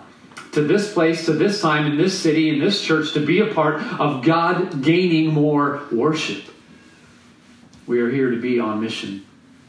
to 0.54 0.62
this 0.62 0.92
place, 0.92 1.26
to 1.26 1.34
this 1.34 1.62
time, 1.62 1.86
in 1.86 1.98
this 1.98 2.20
city, 2.20 2.50
in 2.50 2.60
this 2.60 2.82
church, 2.82 3.14
to 3.14 3.24
be 3.24 3.42
a 3.42 3.54
part 3.54 3.82
of 4.00 4.24
God 4.24 4.82
gaining 4.82 5.34
more 5.34 5.84
worship. 5.92 6.46
We 7.86 8.00
are 8.02 8.10
here 8.10 8.32
to 8.32 8.42
be 8.42 8.60
on 8.60 8.82
mission. 8.82 9.26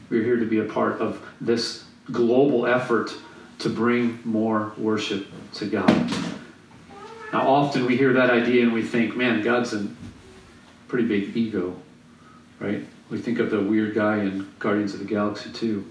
We 0.09 0.19
are 0.19 0.23
here 0.23 0.37
to 0.37 0.45
be 0.45 0.59
a 0.59 0.65
part 0.65 0.99
of 0.99 1.23
this 1.39 1.83
global 2.11 2.65
effort 2.65 3.13
to 3.59 3.69
bring 3.69 4.19
more 4.23 4.73
worship 4.77 5.27
to 5.53 5.65
God. 5.65 6.11
Now, 7.31 7.47
often 7.47 7.85
we 7.85 7.95
hear 7.95 8.13
that 8.13 8.29
idea 8.29 8.63
and 8.63 8.73
we 8.73 8.81
think, 8.81 9.15
man, 9.15 9.41
God's 9.41 9.73
a 9.73 9.87
pretty 10.87 11.07
big 11.07 11.35
ego, 11.35 11.75
right? 12.59 12.83
We 13.09 13.19
think 13.19 13.39
of 13.39 13.51
the 13.51 13.61
weird 13.61 13.93
guy 13.93 14.19
in 14.19 14.49
Guardians 14.59 14.93
of 14.93 14.99
the 14.99 15.05
Galaxy 15.05 15.51
2. 15.51 15.85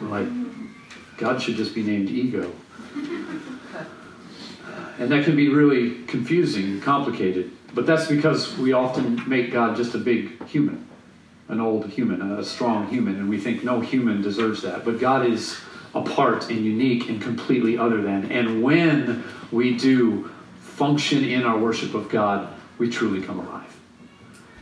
We're 0.00 0.08
like, 0.08 0.28
God 1.16 1.40
should 1.40 1.56
just 1.56 1.74
be 1.74 1.82
named 1.82 2.10
ego. 2.10 2.52
And 4.98 5.10
that 5.10 5.24
can 5.24 5.36
be 5.36 5.48
really 5.48 6.02
confusing 6.04 6.64
and 6.64 6.82
complicated. 6.82 7.50
But 7.74 7.86
that's 7.86 8.06
because 8.06 8.56
we 8.58 8.72
often 8.72 9.28
make 9.28 9.52
God 9.52 9.76
just 9.76 9.94
a 9.94 9.98
big 9.98 10.44
human, 10.46 10.86
an 11.48 11.60
old 11.60 11.86
human, 11.86 12.20
a 12.20 12.44
strong 12.44 12.88
human, 12.88 13.16
and 13.16 13.28
we 13.28 13.38
think 13.38 13.64
no 13.64 13.80
human 13.80 14.22
deserves 14.22 14.62
that. 14.62 14.84
But 14.84 15.00
God 15.00 15.26
is 15.26 15.58
apart 15.94 16.50
and 16.50 16.64
unique 16.64 17.08
and 17.08 17.20
completely 17.20 17.76
other 17.76 18.00
than. 18.02 18.30
And 18.30 18.62
when 18.62 19.24
we 19.50 19.76
do 19.76 20.30
function 20.60 21.24
in 21.24 21.44
our 21.44 21.58
worship 21.58 21.94
of 21.94 22.08
God, 22.08 22.52
we 22.78 22.90
truly 22.90 23.22
come 23.22 23.40
alive. 23.40 23.62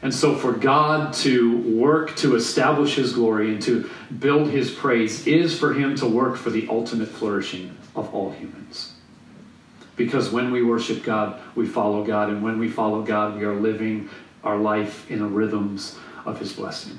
And 0.02 0.14
so, 0.14 0.34
for 0.34 0.52
God 0.52 1.12
to 1.14 1.58
work 1.58 2.16
to 2.16 2.34
establish 2.34 2.94
His 2.94 3.12
glory 3.12 3.52
and 3.52 3.62
to 3.62 3.88
build 4.18 4.48
His 4.48 4.70
praise 4.70 5.26
is 5.26 5.58
for 5.58 5.74
Him 5.74 5.94
to 5.96 6.06
work 6.06 6.36
for 6.36 6.48
the 6.48 6.66
ultimate 6.70 7.08
flourishing 7.08 7.76
of 7.94 8.12
all 8.14 8.32
humans. 8.32 8.94
Because 9.96 10.30
when 10.30 10.50
we 10.50 10.62
worship 10.62 11.02
God, 11.02 11.38
we 11.54 11.66
follow 11.66 12.02
God. 12.02 12.30
And 12.30 12.42
when 12.42 12.58
we 12.58 12.70
follow 12.70 13.02
God, 13.02 13.36
we 13.36 13.44
are 13.44 13.54
living 13.54 14.08
our 14.42 14.56
life 14.56 15.10
in 15.10 15.18
the 15.18 15.26
rhythms 15.26 15.98
of 16.24 16.38
His 16.38 16.54
blessing. 16.54 16.98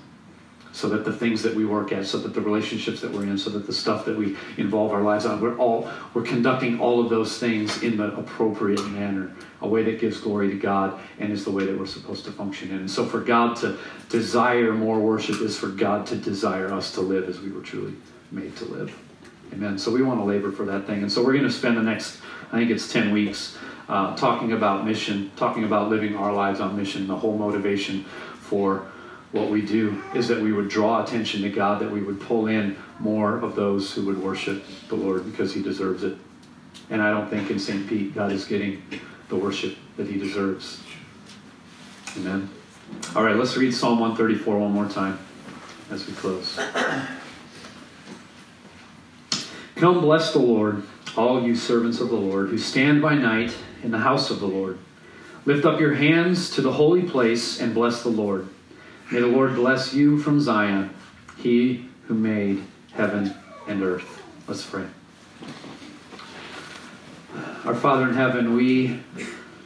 So 0.73 0.87
that 0.89 1.03
the 1.03 1.11
things 1.11 1.43
that 1.43 1.53
we 1.53 1.65
work 1.65 1.91
at, 1.91 2.05
so 2.05 2.17
that 2.19 2.33
the 2.33 2.39
relationships 2.39 3.01
that 3.01 3.11
we're 3.11 3.23
in, 3.23 3.37
so 3.37 3.49
that 3.49 3.67
the 3.67 3.73
stuff 3.73 4.05
that 4.05 4.17
we 4.17 4.37
involve 4.57 4.91
our 4.91 5.01
lives 5.01 5.25
on, 5.25 5.41
we're 5.41 5.57
all 5.57 5.89
we're 6.13 6.23
conducting 6.23 6.79
all 6.79 7.01
of 7.01 7.09
those 7.09 7.37
things 7.37 7.83
in 7.83 7.97
the 7.97 8.15
appropriate 8.15 8.85
manner, 8.87 9.31
a 9.61 9.67
way 9.67 9.83
that 9.83 9.99
gives 9.99 10.21
glory 10.21 10.49
to 10.49 10.57
God 10.57 10.99
and 11.19 11.31
is 11.31 11.43
the 11.43 11.51
way 11.51 11.65
that 11.65 11.77
we're 11.77 11.85
supposed 11.85 12.23
to 12.25 12.31
function 12.31 12.71
in. 12.71 12.77
And 12.77 12.91
so 12.91 13.05
for 13.05 13.19
God 13.19 13.57
to 13.57 13.77
desire 14.09 14.71
more 14.71 14.99
worship 14.99 15.41
is 15.41 15.57
for 15.57 15.67
God 15.67 16.05
to 16.07 16.15
desire 16.15 16.71
us 16.71 16.93
to 16.93 17.01
live 17.01 17.27
as 17.27 17.41
we 17.41 17.51
were 17.51 17.61
truly 17.61 17.93
made 18.31 18.55
to 18.57 18.65
live. 18.65 18.97
Amen. 19.53 19.77
So 19.77 19.91
we 19.91 20.01
want 20.01 20.21
to 20.21 20.23
labor 20.23 20.51
for 20.53 20.65
that 20.65 20.87
thing. 20.87 21.01
And 21.01 21.11
so 21.11 21.21
we're 21.21 21.33
going 21.33 21.43
to 21.43 21.51
spend 21.51 21.75
the 21.75 21.83
next 21.83 22.21
I 22.51 22.59
think 22.59 22.69
it's 22.69 22.91
10 22.91 23.11
weeks, 23.13 23.57
uh, 23.87 24.15
talking 24.17 24.51
about 24.51 24.85
mission, 24.85 25.31
talking 25.37 25.63
about 25.63 25.89
living 25.89 26.17
our 26.17 26.33
lives 26.33 26.59
on 26.59 26.75
mission. 26.75 27.07
The 27.07 27.15
whole 27.15 27.37
motivation 27.37 28.03
for 28.03 28.90
what 29.31 29.49
we 29.49 29.61
do 29.61 30.01
is 30.13 30.27
that 30.27 30.41
we 30.41 30.51
would 30.51 30.67
draw 30.67 31.03
attention 31.03 31.41
to 31.43 31.49
God, 31.49 31.81
that 31.81 31.89
we 31.89 32.01
would 32.01 32.19
pull 32.19 32.47
in 32.47 32.75
more 32.99 33.37
of 33.39 33.55
those 33.55 33.93
who 33.93 34.05
would 34.05 34.21
worship 34.21 34.63
the 34.89 34.95
Lord 34.95 35.25
because 35.25 35.53
He 35.53 35.61
deserves 35.61 36.03
it. 36.03 36.17
And 36.89 37.01
I 37.01 37.11
don't 37.11 37.29
think 37.29 37.49
in 37.49 37.59
St. 37.59 37.87
Pete 37.87 38.13
God 38.13 38.31
is 38.31 38.45
getting 38.45 38.81
the 39.29 39.35
worship 39.35 39.77
that 39.97 40.07
He 40.07 40.19
deserves. 40.19 40.83
Amen. 42.17 42.49
All 43.15 43.23
right, 43.23 43.35
let's 43.35 43.55
read 43.55 43.73
Psalm 43.73 43.99
134 43.99 44.59
one 44.59 44.71
more 44.71 44.89
time 44.89 45.17
as 45.89 46.05
we 46.05 46.13
close. 46.13 46.59
Come, 49.75 50.01
bless 50.01 50.33
the 50.33 50.39
Lord 50.39 50.83
all 51.17 51.41
you 51.43 51.55
servants 51.55 51.99
of 51.99 52.09
the 52.09 52.15
Lord, 52.15 52.49
who 52.49 52.57
stand 52.57 53.01
by 53.01 53.15
night 53.15 53.55
in 53.83 53.91
the 53.91 53.99
house 53.99 54.29
of 54.29 54.39
the 54.39 54.47
Lord. 54.47 54.77
Lift 55.45 55.65
up 55.65 55.79
your 55.79 55.95
hands 55.95 56.51
to 56.51 56.61
the 56.61 56.73
holy 56.73 57.03
place 57.03 57.59
and 57.59 57.73
bless 57.73 58.03
the 58.03 58.09
Lord. 58.09 58.47
May 59.11 59.19
the 59.19 59.27
Lord 59.27 59.55
bless 59.55 59.93
you 59.93 60.17
from 60.17 60.39
Zion, 60.39 60.89
he 61.35 61.89
who 62.07 62.13
made 62.13 62.63
heaven 62.93 63.35
and 63.67 63.83
earth. 63.83 64.23
Let's 64.47 64.65
pray. 64.65 64.85
Our 67.65 67.75
Father 67.75 68.07
in 68.07 68.15
heaven, 68.15 68.55
we 68.55 69.01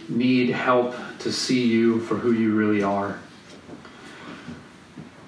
need 0.09 0.49
help 0.49 0.95
to 1.19 1.31
see 1.31 1.67
you 1.67 1.99
for 1.99 2.15
who 2.15 2.31
you 2.31 2.55
really 2.55 2.81
are. 2.81 3.19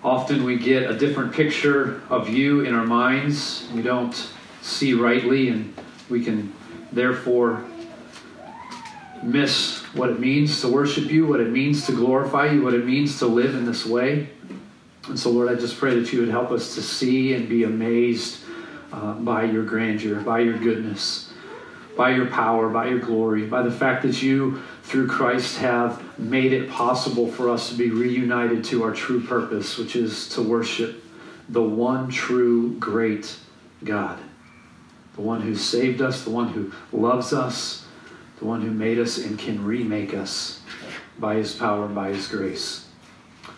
Often 0.04 0.46
we 0.46 0.58
get 0.58 0.90
a 0.90 0.98
different 0.98 1.32
picture 1.32 2.02
of 2.10 2.28
you 2.28 2.62
in 2.62 2.74
our 2.74 2.86
minds. 2.86 3.68
We 3.72 3.84
don't 3.84 4.16
see 4.64 4.96
rightly, 4.96 5.50
and 5.50 5.76
we 6.10 6.24
can 6.24 6.52
therefore 6.92 7.64
miss 9.22 9.84
what 9.98 10.10
it 10.10 10.20
means 10.20 10.62
to 10.62 10.68
worship 10.68 11.06
you, 11.06 11.26
what 11.26 11.40
it 11.40 11.50
means 11.50 11.86
to 11.88 11.92
glorify 11.92 12.52
you, 12.52 12.62
what 12.62 12.74
it 12.74 12.86
means 12.86 13.20
to 13.20 13.26
live 13.26 13.56
in 13.56 13.66
this 13.66 13.86
way. 13.86 14.30
And 15.08 15.20
so, 15.20 15.30
Lord, 15.32 15.50
I 15.50 15.60
just 15.60 15.78
pray 15.78 15.98
that 16.00 16.12
you 16.12 16.20
would 16.20 16.30
help 16.30 16.52
us 16.52 16.76
to 16.76 16.82
see 16.82 17.34
and 17.34 17.48
be 17.48 17.64
amazed 17.64 18.44
uh, 18.92 19.14
by 19.14 19.44
your 19.44 19.64
grandeur, 19.64 20.22
by 20.22 20.40
your 20.40 20.58
goodness, 20.58 21.32
by 21.96 22.12
your 22.12 22.28
power, 22.28 22.70
by 22.70 22.90
your 22.90 23.00
glory, 23.00 23.46
by 23.46 23.62
the 23.62 23.72
fact 23.72 24.04
that 24.04 24.22
you, 24.22 24.62
through 24.84 25.08
Christ, 25.08 25.58
have 25.58 26.20
made 26.20 26.54
it 26.54 26.70
possible 26.70 27.32
for 27.32 27.50
us 27.50 27.70
to 27.70 27.76
be 27.76 27.90
reunited 27.90 28.64
to 28.66 28.84
our 28.84 28.94
true 28.94 29.22
purpose, 29.22 29.78
which 29.78 29.96
is 29.96 30.30
to 30.30 30.42
worship 30.42 31.04
the 31.50 31.64
one 31.64 32.10
true 32.10 32.74
great 32.78 33.38
God, 33.84 34.20
the 35.16 35.22
one 35.22 35.42
who 35.42 35.56
saved 35.56 36.02
us, 36.02 36.24
the 36.24 36.30
one 36.30 36.50
who 36.50 36.72
loves 36.92 37.34
us, 37.34 37.87
the 38.40 38.46
one 38.46 38.62
who 38.62 38.72
made 38.72 39.00
us 39.00 39.18
and 39.18 39.38
can 39.38 39.64
remake 39.64 40.14
us 40.14 40.62
by 41.20 41.36
his 41.36 41.56
power 41.56 41.86
and 41.86 41.96
by 41.96 42.10
his 42.10 42.28
grace. 42.28 42.88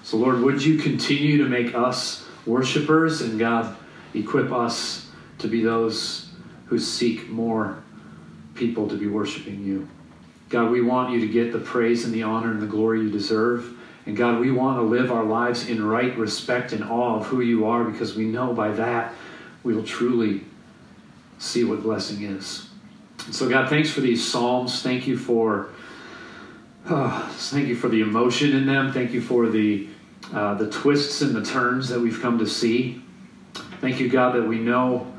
So, 0.04 0.18
Lord, 0.18 0.42
would 0.42 0.64
you 0.64 0.78
continue 0.78 1.38
to 1.38 1.50
make 1.50 1.76
us 1.76 2.26
worshipers 2.46 3.22
and 3.22 3.38
God 3.38 3.76
equip 4.14 4.52
us 4.52 5.10
to 5.40 5.48
be 5.48 5.62
those 5.62 6.30
who 6.66 6.80
seek 6.80 7.30
more 7.30 7.82
people 8.56 8.88
to 8.90 8.96
be 8.96 9.08
worshiping 9.08 9.64
you. 9.64 9.88
God, 10.50 10.72
we 10.72 10.82
want 10.82 11.12
you 11.12 11.22
to 11.22 11.28
get 11.28 11.52
the 11.52 11.60
praise 11.60 12.06
and 12.06 12.14
the 12.14 12.24
honor 12.24 12.52
and 12.52 12.62
the 12.62 12.68
glory 12.68 13.02
you 13.02 13.10
deserve. 13.10 13.78
And 14.06 14.18
God, 14.18 14.40
we 14.40 14.52
want 14.52 14.78
to 14.78 14.82
live 14.82 15.12
our 15.12 15.24
lives 15.24 15.68
in 15.68 15.84
right 15.84 16.16
respect 16.18 16.74
and 16.74 16.84
awe 16.84 17.18
of 17.18 17.28
who 17.28 17.42
you 17.42 17.68
are 17.68 17.84
because 17.84 18.16
we 18.16 18.26
know 18.26 18.54
by 18.54 18.70
that 18.72 19.14
we 19.64 19.76
will 19.76 19.84
truly 19.84 20.44
see 21.38 21.64
what 21.64 21.84
blessing 21.84 22.24
is. 22.24 22.69
So, 23.32 23.48
God, 23.48 23.70
thanks 23.70 23.90
for 23.92 24.02
these 24.02 24.26
Psalms. 24.26 24.82
Thank 24.82 25.08
you 25.08 25.18
for. 25.18 25.70
Uh, 26.86 27.28
thank 27.30 27.68
you 27.68 27.76
for 27.76 27.88
the 27.88 28.02
emotion 28.02 28.56
in 28.56 28.66
them. 28.66 28.92
Thank 28.92 29.12
you 29.12 29.22
for 29.22 29.48
the 29.48 29.88
uh, 30.34 30.56
the 30.56 30.70
twists 30.70 31.22
and 31.22 31.36
the 31.36 31.44
turns 31.44 31.90
that 31.90 32.00
we've 32.00 32.20
come 32.20 32.40
to 32.40 32.48
see. 32.48 33.02
Thank 33.82 34.00
you, 34.00 34.10
God, 34.10 34.36
that 34.36 34.48
we 34.48 34.60
know 34.60 35.12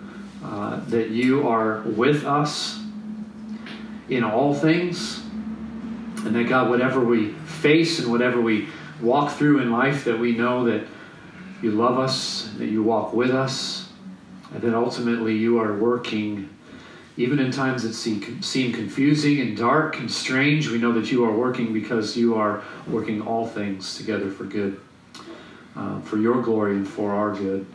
uh, 0.45 0.81
that 0.87 1.11
you 1.11 1.49
are 1.49 1.81
with 1.83 2.25
us 2.25 2.81
in 4.09 4.25
all 4.25 4.55
things, 4.55 5.23
and 6.25 6.35
that, 6.35 6.49
God, 6.49 6.69
whatever 6.69 7.05
we 7.05 7.31
face 7.31 8.01
and 8.01 8.11
whatever 8.11 8.41
we 8.41 8.69
walk 9.01 9.33
through 9.33 9.61
in 9.61 9.71
life, 9.71 10.05
that 10.05 10.19
we 10.19 10.37
know 10.37 10.65
that 10.65 10.87
you 11.63 11.71
love 11.71 11.99
us, 11.99 12.51
that 12.59 12.67
you 12.67 12.83
walk 12.83 13.13
with 13.13 13.31
us, 13.31 13.89
and 14.53 14.63
that 14.63 14.75
ultimately 14.75 15.37
you 15.37 15.61
are 15.61 15.77
working. 15.77 16.49
Even 17.21 17.39
in 17.39 17.51
times 17.51 17.83
that 17.83 17.93
seem, 17.93 18.41
seem 18.41 18.73
confusing 18.73 19.41
and 19.41 19.55
dark 19.55 19.99
and 19.99 20.11
strange, 20.11 20.71
we 20.71 20.79
know 20.79 20.93
that 20.93 21.13
you 21.13 21.23
are 21.23 21.33
working 21.33 21.71
because 21.71 22.17
you 22.17 22.35
are 22.35 22.63
working 22.89 23.21
all 23.21 23.47
things 23.47 23.95
together 23.99 24.31
for 24.31 24.45
good 24.45 24.81
uh, 25.77 26.01
for 26.01 26.17
your 26.17 26.41
glory 26.41 26.77
and 26.77 26.89
for 26.89 27.13
our 27.13 27.35
good. 27.35 27.67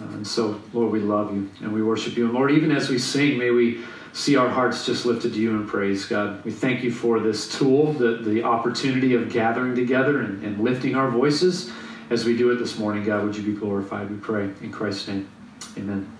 Uh, 0.00 0.14
and 0.14 0.26
so, 0.26 0.58
Lord, 0.72 0.90
we 0.90 1.00
love 1.00 1.34
you 1.34 1.50
and 1.60 1.70
we 1.70 1.82
worship 1.82 2.16
you. 2.16 2.24
And 2.24 2.34
Lord, 2.34 2.50
even 2.50 2.72
as 2.72 2.88
we 2.88 2.98
sing, 2.98 3.36
may 3.36 3.50
we 3.50 3.84
see 4.14 4.36
our 4.36 4.48
hearts 4.48 4.86
just 4.86 5.04
lifted 5.04 5.34
to 5.34 5.38
you 5.38 5.50
in 5.50 5.66
praise, 5.66 6.06
God. 6.06 6.42
We 6.46 6.50
thank 6.50 6.82
you 6.82 6.90
for 6.90 7.20
this 7.20 7.58
tool, 7.58 7.92
the, 7.92 8.16
the 8.16 8.42
opportunity 8.42 9.14
of 9.14 9.30
gathering 9.30 9.74
together 9.74 10.22
and, 10.22 10.42
and 10.42 10.64
lifting 10.64 10.94
our 10.94 11.10
voices 11.10 11.70
as 12.08 12.24
we 12.24 12.34
do 12.38 12.50
it 12.52 12.56
this 12.56 12.78
morning. 12.78 13.04
God, 13.04 13.24
would 13.24 13.36
you 13.36 13.42
be 13.42 13.52
glorified, 13.52 14.10
we 14.10 14.16
pray. 14.16 14.44
In 14.62 14.72
Christ's 14.72 15.08
name, 15.08 15.28
amen. 15.76 16.10